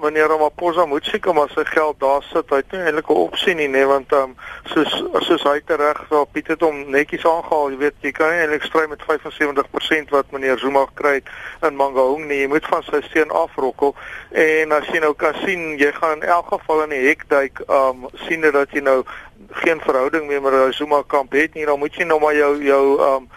[0.00, 3.54] wanneer Ramaphosa moet seker maar sy geld daar sit, hy het nie eintlik 'n opsie
[3.54, 4.36] nie, nee, want ehm um,
[4.72, 4.92] soos
[5.26, 8.62] soos hy tereg daar Piet het hom netjies aangehaal, jy weet, jy kan nie eintlik
[8.62, 11.22] stry met 75% wat meneer Zuma kry
[11.62, 12.40] in Mangaung nie.
[12.40, 13.94] Jy moet van sy steun afrokkel
[14.30, 18.04] en as jy nou kan sien, jy gaan in elk geval in die hekduik ehm
[18.04, 19.04] um, sien dat jy nou
[19.50, 22.56] geen verhouding meer met die Zuma kamp het nie, dan moet jy nou maar jou
[22.64, 23.30] jou ehm um,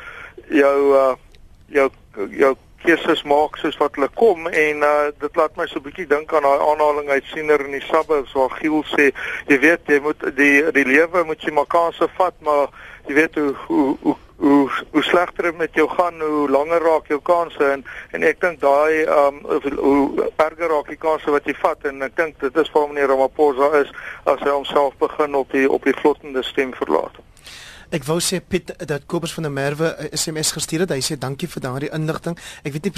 [0.49, 1.13] jou uh
[1.67, 1.89] jou
[2.29, 6.07] jou keuses maak soos wat hulle kom en uh, dit laat my so 'n bietjie
[6.07, 9.11] dink aan daai aanhaling uit siener in die suburbs waar Giel sê
[9.47, 12.67] jy weet jy moet die die lewe moet jy maar kanse vat maar
[13.07, 17.07] jy weet hoe hoe hoe hoe, hoe slegter dit met jou gaan hoe langer raak
[17.07, 19.41] jou kanse en en ek dink daai um
[19.79, 23.07] hoe erger raak die kanse wat jy vat en ek dink dit is vir meneer
[23.13, 23.93] Ramaphosa is
[24.25, 27.23] as hy homself begin op die op die vlottende stem verlaat.
[27.93, 30.89] Ek wou sê Piet dat Kobus van der Merwe 'n SMS gestuur het.
[30.89, 32.37] Hy sê dankie vir daardie inligting.
[32.63, 32.93] Ek weet nie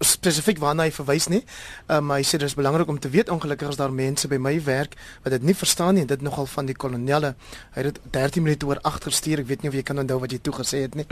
[0.00, 1.42] spesifiek waarna hy verwys nie.
[1.88, 4.38] Um, maar hy sê dit is belangrik om te weet ongelukkig is daar mense by
[4.40, 6.04] my werk wat dit nie verstaan nie.
[6.08, 7.34] Dit nogal van die kolonelle.
[7.74, 9.38] Hy het 13 minute oor agter gestuur.
[9.44, 11.06] Ek weet nie of jy kan onthou wat jy toe gesê het nie.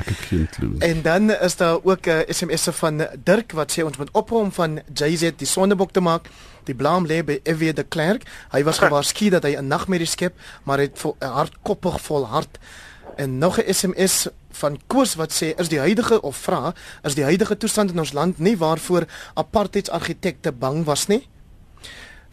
[0.81, 4.51] En dan is daar ook 'n uh, SMS van Dirk wat sê ons moet ophou
[4.51, 6.29] van JZ die sondebok te maak.
[6.64, 8.23] Die blame lê by Evie de Klerk.
[8.53, 12.59] Hy was gewaarsku dat hy 'n nagmerrie skep, maar het vol, hardkoppig volhard.
[13.16, 17.25] En nog 'n SMS van Koos wat sê is die huidige of vra is die
[17.25, 21.27] huidige toestand in ons land nie waarvoor apartheidsargitekte bang was nie?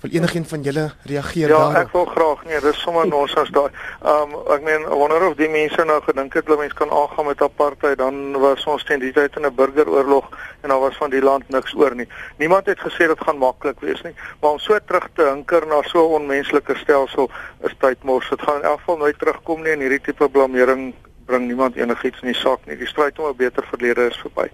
[0.01, 1.73] Wil enigiemand van julle reageer ja, daarop?
[1.73, 2.43] Ja, ek wil graag.
[2.45, 3.71] Nee, dis sommer ons as daai.
[4.05, 7.25] Ehm um, ek meen wonder of die mense nou gedink het hulle mens kan aangaan
[7.25, 10.29] met apartheid, dan was ons teen die tyd in 'n burgeroorlog
[10.61, 12.07] en daar was van die land niks oor nie.
[12.37, 15.81] Niemand het gesê dit gaan maklik wees nie, maar om so terug te hinker na
[15.81, 17.31] so 'n onmenslike stelsel
[17.63, 18.29] is tyd mors.
[18.29, 20.93] Dit gaan in elk geval nooit terugkom nie en hierdie tipe blameering
[21.27, 22.77] bring niemand enigiets in die saak nie.
[22.79, 24.49] Die stryd om 'n beter verlede is verby.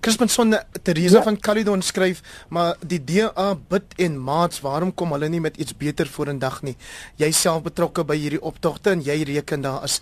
[0.00, 1.22] Crispin son Teresa ja.
[1.22, 5.76] van Caledon skryf, maar die DA bid en maats, waarom kom hulle nie met iets
[5.76, 6.76] beter vorendag nie?
[7.16, 10.00] Jy self betrokke by hierdie optogte en jy reken daar is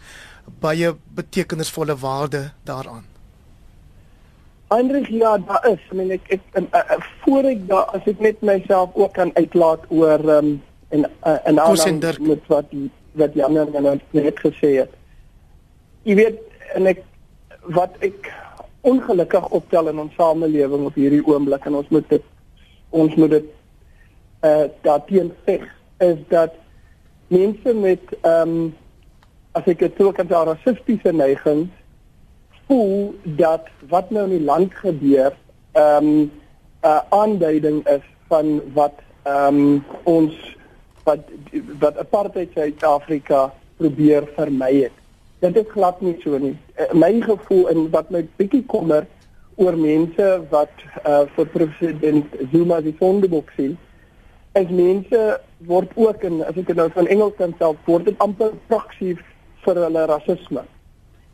[0.60, 3.04] baie betekenisvolle waarde daaraan.
[4.74, 8.20] Andries ja, daar is, I mean ek ek en, uh, voor ek daar as ek
[8.20, 10.56] net myself ook kan uitlaat oor um,
[10.88, 12.76] en uh, en aan met wat
[13.14, 14.92] wat Jan nou net gesê het
[16.04, 16.40] jy weet
[16.76, 17.02] en ek
[17.74, 18.30] wat ek
[18.84, 22.24] ongelukkig optel in ons samelewing op hierdie oomblik en ons moet dit
[22.94, 23.52] ons moet dit
[24.44, 25.64] eh uh, daarteen veg
[26.04, 26.52] is dat
[27.32, 28.74] mense met ehm um,
[29.54, 31.70] as ek dit ook kan sê rassistiese neigings
[32.66, 35.32] voel dat wat nou in die land gebeur
[35.72, 36.30] ehm um, 'n
[36.84, 40.34] uh, aanduiding is van wat ehm um, ons
[41.04, 41.24] wat
[41.80, 45.03] wat apartheid Suid-Afrika probeer vermy het.
[45.44, 46.54] Dit is glad nie so nie.
[46.80, 49.04] Uh, my gevoel en wat my bietjie kommer
[49.61, 50.72] oor mense wat
[51.04, 53.74] uh, vir president Zuma die sondeboek sien.
[54.57, 55.20] As mense
[55.68, 59.20] word ook en as ek nou van Engels kan self word dit amper prakties
[59.66, 60.64] vir hulle rasisme.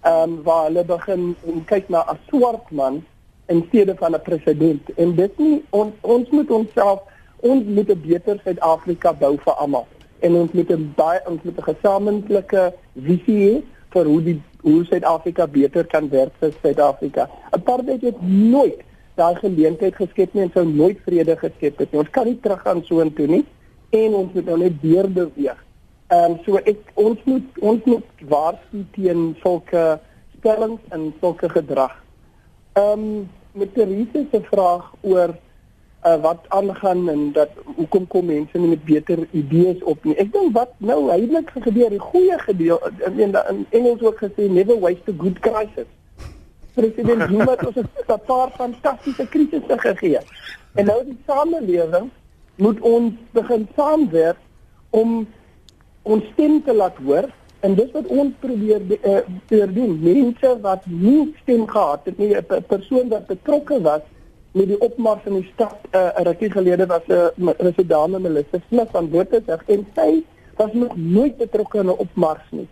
[0.03, 1.25] Ehm um, waar hulle begin
[1.70, 3.03] kyk na 'n swart man
[3.46, 7.01] in steede van 'n president en dit nie on, ons moet onsself
[7.46, 9.87] ons moet 'n beter Suid-Afrika bou vir almal
[10.20, 13.62] en ons moet 'n baie ons moet 'n gesamentlike visie hê
[13.94, 17.29] vir hoe die hoe Suid-Afrika beter kan werk vir Suid-Afrika.
[17.57, 18.83] Apartheid het nooit
[19.16, 22.03] daai geleentheid geskep nie en sou nooit vrede geskep het nie.
[22.03, 23.42] Ons kan nie teruggaan so intoe nie
[23.96, 25.59] en ons moet nou net deur beweeg.
[26.11, 29.85] Ehm um, so ek ons moet ons moet waarsku teen sulke
[30.38, 31.94] stellings en sulke gedrag.
[32.79, 35.35] Ehm um, met Therese se vraag oor
[36.05, 40.17] uh, wat aangaan en dat hoekom kom mense nie met beter idees op nie.
[40.17, 44.49] Ek dink wat nou heilig gebeur, die goeie gedeel in, in, in Engels ook gesê
[44.49, 45.89] never waste a good crisis.
[46.75, 50.23] President Zuma het ons 'n paar fantastiese krisisse gegee.
[50.75, 52.11] En nou die samelewing
[52.57, 54.39] moet ons begin saamwerk
[54.91, 55.29] om
[56.03, 57.29] ons stem te laat hoor
[57.61, 59.99] en dis wat ons probeer uh, doen.
[60.01, 64.01] Mense wat nie stem gehad het nie, 'n persoon wat betrokke was
[64.53, 68.59] met die opmars in die stad uh, 'n rukkie gelede was 'n uh, residame Melissa
[68.69, 70.25] Smith van Botsburg en sy
[70.57, 72.69] was nog nooit betrokke in 'n opmars nie.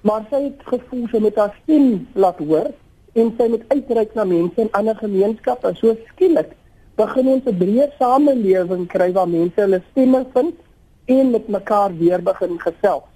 [0.00, 2.70] Maar sy het gevoel sy moet haar stem laat hoor
[3.12, 5.74] en sy moet uitreik na mense in ander gemeenskappe.
[5.74, 6.50] So skielik
[6.96, 10.54] begin ons 'n breë samelewing kry waar mense hulle stemme vind
[11.04, 13.08] en met mekaar weer begin gesels.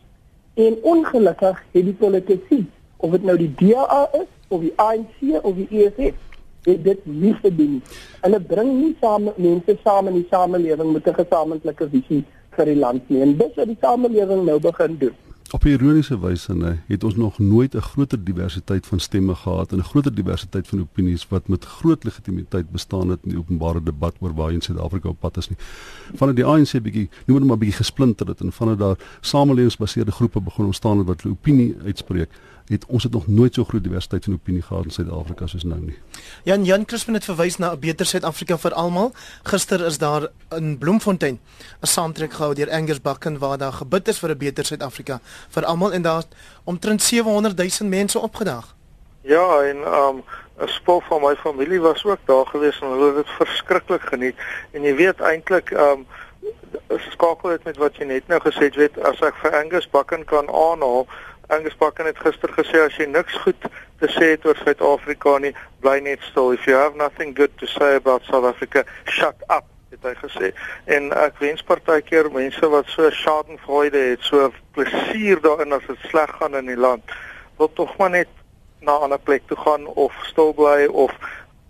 [0.55, 5.55] En ongelukkig het die politici, of dit nou die DA is of die ANC of
[5.55, 6.32] die EFF
[6.65, 7.83] het dit nie gedoen.
[8.21, 12.25] Hulle bring nie saam mense saam in die samelewing met 'n gesamentlike visie
[12.57, 13.23] vir die land nie.
[13.23, 15.17] En dis wat die samelewing nou begin doen.
[15.53, 19.79] Op ironiese wyse nê, het ons nog nooit 'n groter diversiteit van stemme gehad en
[19.79, 24.15] 'n groter diversiteit van opinies wat met groot legitimiteit bestaan het in die openbare debat
[24.21, 25.59] oor waar in Suid-Afrika op pad is nie.
[26.15, 30.41] Vandat die ANC bietjie, noem dit maar bietjie gesplinter het en vandat daar samelewingsbaseerde groepe
[30.41, 32.31] begin ontstaan wat hulle opinie uitspreek
[32.73, 35.81] het ons het nog nooit so groot diversiteit van opinie gehad in Suid-Afrika soos nou
[35.81, 35.99] nie.
[36.45, 39.13] Jan Jan Crispin het verwys na 'n beter Suid-Afrika vir almal.
[39.43, 41.41] Gister is daar in Bloemfontein
[41.81, 45.65] 'n saamtrek gehou deur Angus Bakken waar daar gebid is vir 'n beter Suid-Afrika vir
[45.65, 46.25] almal en daar
[46.65, 48.75] omtrent 700 000 mense opgedag.
[49.21, 50.23] Ja, en um
[50.59, 54.37] 'n spul van my familie was ook daar gewees en hulle het dit verskriklik geniet.
[54.71, 56.07] En jy weet eintlik um
[57.11, 60.25] skakel dit met wat jy net nou gesê het, weet as ek vir Angus Bakken
[60.25, 61.07] kan aanhaal
[61.53, 63.67] Angus Bakken het gister gesê as jy niks goed
[64.01, 65.53] te sê het oor Suid-Afrika nie,
[65.85, 66.55] bly net stil.
[66.57, 70.53] If you have nothing good to say about South Africa, shut up, het hy gesê.
[70.97, 76.33] En ek wens partykeer mense wat so schadenfreude het, so plesier daarin as dit sleg
[76.39, 77.13] gaan in die land,
[77.61, 78.33] wil tog maar net
[78.81, 81.13] na 'n ander plek toe gaan of stil bly of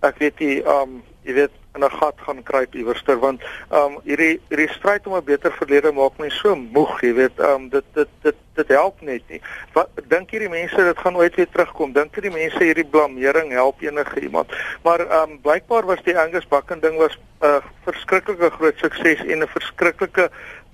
[0.07, 4.41] ek weet nie, um jy weet in 'n gat gaan kruip iewerster want um hierdie
[4.49, 8.09] hierdie stryd om 'n beter verlede maak my so moeg, jy weet, um dit dit
[8.23, 9.41] dit dit help net nie.
[9.73, 11.93] Wat dink hierdie mense dit gaan ooit weer terugkom?
[11.93, 14.53] Dink hierdie mense hierdie blameering help enige iemand?
[14.83, 19.43] Maar um blykbaar was die Angus Bakken ding was 'n uh, verskriklike groot sukses en
[19.43, 20.31] 'n verskriklike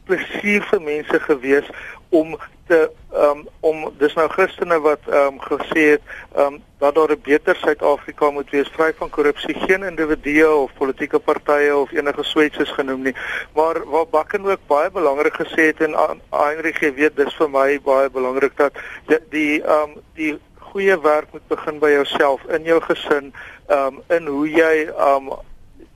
[0.08, 1.68] plesier vir mense gewees
[2.08, 2.36] om
[2.68, 6.02] te um om dis nou Christene wat um gesê het
[6.44, 11.18] um dat daar 'n beter Suid-Afrika moet wees vry van korrupsie, geen individue of politieke
[11.18, 13.16] partye of enige swetses genoem nie.
[13.54, 18.10] Maar wat Bakken ook baie belangrik gesê het en Heinrich weet dis vir my baie
[18.10, 18.72] belangrik dat
[19.06, 23.32] die die um die goeie werk moet begin by jouself in jou gesin
[23.68, 25.32] um in hoe jy um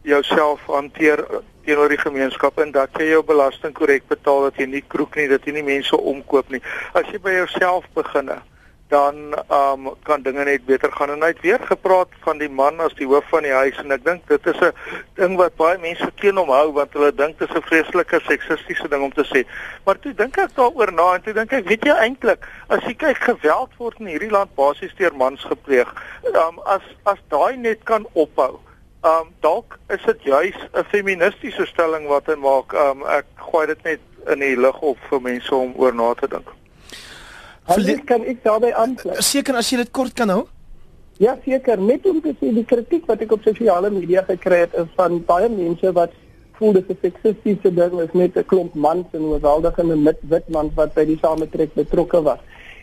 [0.03, 1.25] jouself hanteer
[1.67, 5.29] teenoor die gemeenskap en dat jy jou belasting korrek betaal dat jy nie kroek nie
[5.29, 6.63] dat jy nie mense omkoop nie.
[6.95, 8.33] As jy by jouself begin
[8.93, 9.17] dan
[9.49, 12.95] um kan dinge net beter gaan en hy het weer gepraat van die man as
[12.99, 14.73] die hoof van die huis en ek dink dit is 'n
[15.21, 18.89] ding wat baie mense teen hom hou want hulle dink dit is 'n vreeslike seksistiese
[18.93, 19.45] ding om te sê.
[19.87, 22.95] Maar toe dink ek daaroor na en toe dink ek weet jy eintlik as jy
[23.05, 25.89] kyk geweld word in hierdie land basies deur mans gepleeg.
[26.45, 28.61] Um as as daai net kan ophou
[29.03, 32.73] Ehm um, dalk is dit juis 'n feministiese stelling wat hy maak.
[32.73, 34.01] Ehm um, ek gooi dit net
[34.33, 36.53] in die lig op vir mense om oor na te dink.
[37.67, 39.25] Verlede kan ek daarbey aansluit.
[39.25, 40.45] Seker as jy dit kort kan hou?
[41.19, 41.79] Ja, seker.
[41.79, 45.19] Net om te sê die kritiek wat ek op sosiale media gekry het is van
[45.27, 46.15] baie mense wat
[46.61, 50.73] voel dit is 'n seksistiese ding is net 'n klomp mans en oorweldigende wit mans
[50.75, 52.39] wat by die sametrek betrokke was.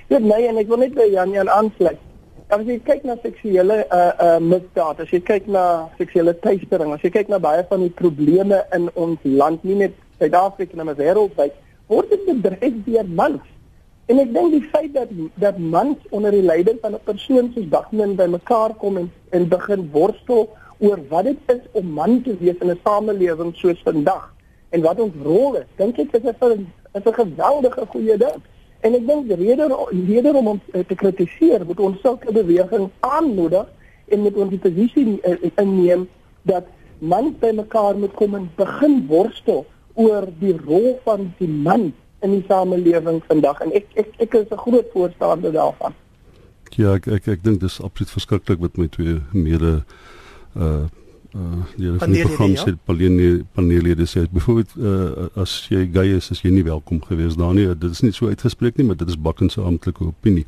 [0.10, 2.09] Dit nee en ek wil net by Jan Jan aansluit.
[2.50, 5.64] As jy kyk na seksuele uh uh misdaad, as jy kyk na
[6.00, 10.00] seksuele teistering, as jy kyk na baie van die probleme in ons land, nie net
[10.18, 11.54] Suid-Afrika maar wêreldwyd,
[11.94, 13.46] word dit bedryf deur mans.
[14.10, 17.70] En ek dink die feit dat dat mans onder die leiding van 'n persoon soos
[17.70, 22.58] Dagmin bymekaar kom en en begin worstel oor wat dit is om man te wees
[22.66, 24.34] in 'n samelewing soos vandag
[24.74, 26.66] en wat ons rol is, dink ek is dit 'n
[26.98, 28.42] is 'n geweldige goeie ding.
[28.82, 29.68] En ek dink die rede
[30.08, 33.68] rede om ons te kritiseer, moet ons sulke beweging aanmoedig
[34.08, 35.20] en met ons die posisie
[35.56, 36.08] inneem
[36.48, 36.68] dat
[37.00, 39.66] mans bymekaar moet kom en begin worstel
[40.00, 41.90] oor die rol van die man
[42.24, 45.94] in die samelewing vandag en ek ek ek is 'n groot voorstander daarvan.
[46.76, 49.84] Ja, ek ek, ek dink dis absoluut verskriklik wat my twee mede
[50.56, 50.88] uh
[51.36, 56.52] uh die program sê panele panele sê byvoorbeeld uh, as jy gay is as jy
[56.52, 59.50] nie welkom gewees daar nie dit is nie so uitgespreek nie maar dit is bakken
[59.50, 60.46] se amptelike opinie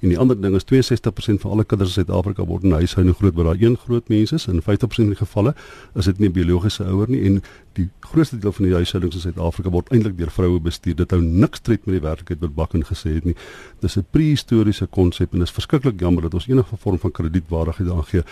[0.00, 3.34] En die ander ding is 62% van alle kinders in Suid-Afrika word in huishouding groot
[3.36, 4.46] waar daar een groot mens is.
[4.48, 4.62] In 50%
[4.96, 5.54] van die gevalle
[5.94, 7.42] is dit nie 'n biologiese ouer nie en
[7.72, 10.96] die grootste deel van die huishoudings in Suid-Afrika word eintlik deur vroue bestuur.
[10.96, 13.36] Dit hou niks tred met die werklikheid wat Bakken gesê het nie.
[13.80, 17.88] Dis 'n prehistoriese konsep en dit is verskriklik jammer dat ons enige vorm van kredietwaardigheid
[17.88, 18.22] daaraan gee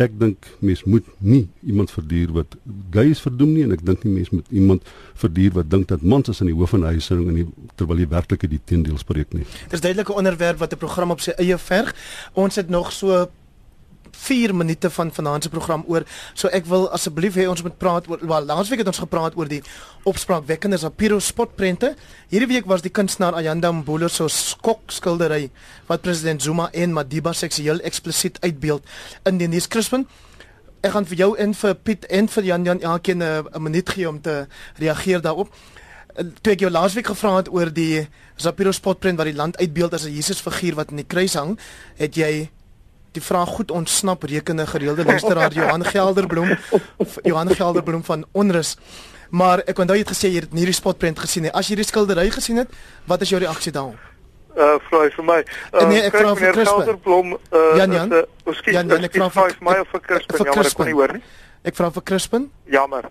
[0.00, 2.56] ek dink mens moet nie iemand verduur wat
[2.94, 4.88] gay is verdoem nie en ek dink nie mens moet iemand
[5.20, 8.08] verduur wat dink dat mans is in die hoof van die huishouding en terwyl jy
[8.08, 9.44] werklik die teendeel spreek nie.
[9.70, 11.94] Dis duidelike onderwerp wat 'n program op sy eie verg.
[12.32, 13.28] Ons het nog so
[14.16, 16.04] 4 minute van vanaand se program oor.
[16.34, 19.48] So ek wil asseblief hê ons moet praat oor wel laasweek het ons gepraat oor
[19.50, 19.62] die
[20.08, 21.94] opspraakwekkende Sapiro spotprente.
[22.28, 25.50] Hierdie week was die kunstenaar Ayanda Mbolo se skok skildery
[25.88, 28.86] wat president Zuma en Madiba seksueel eksplisiet uitbeeld
[29.28, 30.06] in die nuus Crispin.
[30.82, 34.08] Ek gaan vir jou en vir Piet en vir Jan Jan elkeen 'n minuut gee
[34.08, 34.46] om te
[34.78, 35.48] reageer daarop.
[36.42, 40.04] Toe ek jou laasweek gevra het oor die Sapiro spotprent wat die land uitbeeld as
[40.04, 41.58] 'n Jesus figuur wat in die kruis hang,
[41.96, 42.50] het jy
[43.12, 46.56] die vraag goed ontsnap rekende gereelde luisteraar Johan Gelderblom
[47.22, 48.76] Johan Gelderblom van Onrus.
[49.30, 51.48] Maar ek onthou jy het gesê jy het nie die spotprent gesien.
[51.52, 52.72] As jy die skildery gesien het,
[53.08, 54.00] wat is jou reaksie daarop?
[54.52, 55.38] Uh vra vir my.
[55.72, 58.12] Uh, nee, ek vra vir Gelderblom uh Jan Jan.
[58.44, 61.16] Miskien Jan Jan ek vra vir my of vir Crispin, jammer ek kon nie hoor
[61.16, 61.24] nie.
[61.64, 62.50] Ek vra vir Crispin.
[62.68, 63.08] Jammer.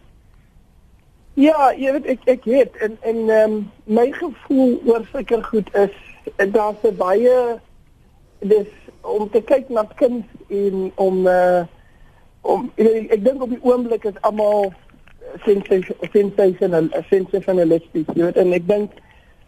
[1.39, 3.57] Ja, jy weet ek ek weet en en ehm um,
[3.89, 5.97] my gevoel oor seker goed is
[6.53, 7.37] daar's baie
[8.41, 8.69] dis
[9.01, 11.63] om te kyk na kuns en om uh
[12.41, 14.73] om ek, ek dink op die oomblik is almal
[15.45, 18.91] sensational sensationalisties jy weet en ek dink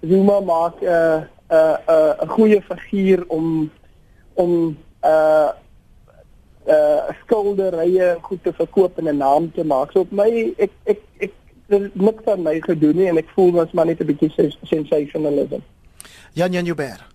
[0.03, 3.71] Zuma maak 'n uh, 'n uh, 'n uh, 'n goeie figuur om
[4.33, 5.51] om uh
[6.67, 9.91] uh skilderye goed te verkoop en 'n naam te maak.
[9.91, 11.31] So op my ek ek ek
[11.93, 15.61] niks aan my gedoen nie en ek voel ons maar net 'n bietjie sensationalism.
[16.33, 17.12] Jan Jan Joubert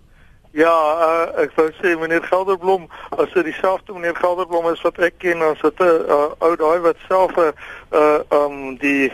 [0.59, 5.21] Ja, uh, ek wou sê meneer Gelderblom, as dit dieselfde meneer Gelderblom is wat ek
[5.23, 7.53] ken, dan sit 'n uh, ou daai wat self 'n
[7.95, 9.13] uh, um die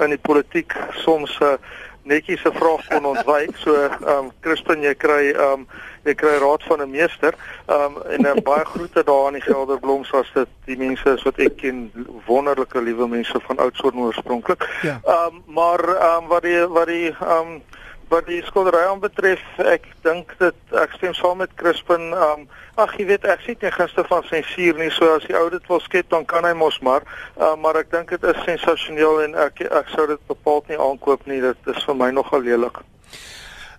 [0.00, 0.72] in die politiek
[1.04, 1.58] soms 'n uh,
[2.06, 3.56] netjies 'n vraag kon ontwyk.
[3.56, 5.66] So, um Crispin, jy kry um
[6.04, 7.34] jy kry raad van 'n meester.
[7.68, 11.38] Um en uh, baie groete daar aan die Gelderbloms as dit die mense is wat
[11.38, 11.90] ek ken,
[12.26, 14.64] wonderlike liewe mense van Oudtshoorn oorspronklik.
[14.82, 15.00] Ja.
[15.04, 15.82] Um maar
[16.16, 17.62] um wat die wat die um
[18.08, 22.12] wat die skildery aanbetref, ek dink dit ek stem saam met Crispin.
[22.14, 22.46] Um
[22.76, 25.80] ag jy weet ek sien gister van sensuur nie, so as die ou dit wil
[25.80, 27.06] skep dan kan hy mos maar.
[27.40, 31.24] Uh, maar ek dink dit is sensasioneel en ek ek sou dit bepaald nie aankoop
[31.26, 31.40] nie.
[31.40, 32.82] Dit is vir my nogal lelik.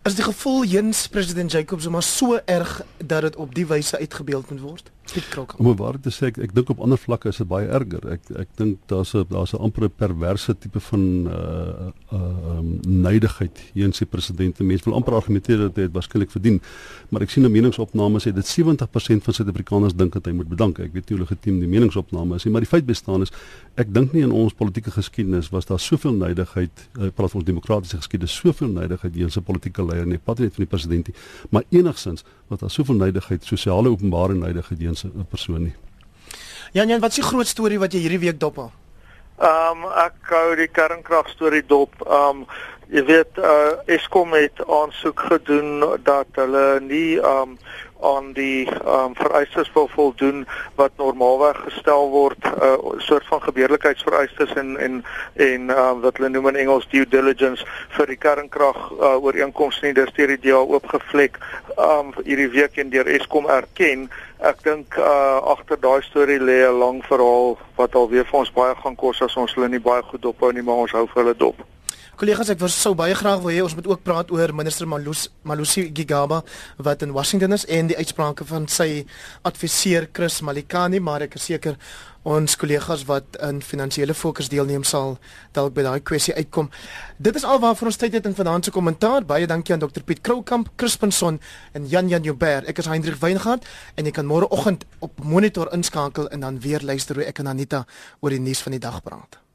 [0.08, 4.50] Is die gevoel Jens president Jacob Zuma so erg dat dit op die wyse uitgebeeld
[4.52, 4.92] moet word?
[5.30, 5.56] Krok.
[5.58, 8.04] Om waar te sê ek, ek dink op ander vlakke is dit baie erger.
[8.12, 13.58] Ek ek dink daar's 'n daar's 'n amper perverse tipe van uh uh um, neidigheid
[13.74, 14.64] hier in sy presidente.
[14.64, 16.62] Mense wil amper argumenteer dat hy dit waarskynlik verdien.
[17.10, 20.80] Maar ek sien 'n meningsopname sê dit 70% van Suid-Afrikaners dink dat hy moet bedank.
[20.80, 23.32] Ek weet nie hoe legitiem die meningsopname is nie, maar die feit bestaan is
[23.76, 27.98] ek dink nie in ons politieke geskiedenis was daar soveel neidigheid, uh, praat ons demokratiese
[27.98, 31.16] geskiedenis, soveel neidigheid in sy politieke leier nie, pat net van die president nie,
[31.54, 34.96] maar enigsins wat daar soveel neidigheid, sosiale openbare neidigheid hier 'n
[35.30, 35.76] persoon nie.
[36.74, 38.72] Jan Jan, wat is die groot storie wat jy hierdie week dop hou?
[39.38, 41.94] Ehm um, ek hou die kernkrag storie dop.
[42.06, 42.48] Ehm um,
[42.90, 47.58] jy weet uh Eskom het aansoek gedoen dat hulle nie ehm um,
[48.02, 50.46] aan die um, vereistes wil voldoen
[50.76, 56.30] wat normaalweg gestel word 'n uh, soort van gebeurlikheidsvereistes en en en uh, wat hulle
[56.30, 57.66] noem in Engels due diligence
[57.98, 61.40] vir die kernkrag uh, ooreenkomste nie dis deur die DA oopgevlek
[61.78, 64.10] um hierdie week en deur Eskom erken.
[64.40, 68.76] Ek dink uh, agter daai storie lê 'n lang verhaal wat alweer vir ons baie
[68.76, 71.38] gaan kos as ons hulle nie baie goed dophou nie maar ons hou vir hulle
[71.38, 71.77] dop
[72.18, 75.28] Kollegas, ek wou sou baie graag wil hê ons moet ook praat oor minister Malus
[75.46, 76.40] Malusi Gigaba
[76.82, 79.04] wat in Washington is en die uitsprake van sy
[79.46, 81.78] adviseur Chris Malikani, maar ek is seker
[82.26, 85.20] ons kollegas wat in finansiële fokus deelneem sal
[85.54, 86.74] dalk by daai kwessie uitkom.
[87.22, 89.22] Dit is alwaarvoor ons tyd het in se kommentaar.
[89.22, 91.40] Baie dankie aan Dr Piet Kroukamp, Crispinson
[91.74, 92.66] en Jan Jan Joubert.
[92.66, 93.64] Ek is Hendrik Weingart
[93.96, 97.48] en jy kan môre oggend op monitor inskakel en dan weer luister hoe ek en
[97.54, 97.86] Anita
[98.22, 99.47] oor die nuus van die dag praat.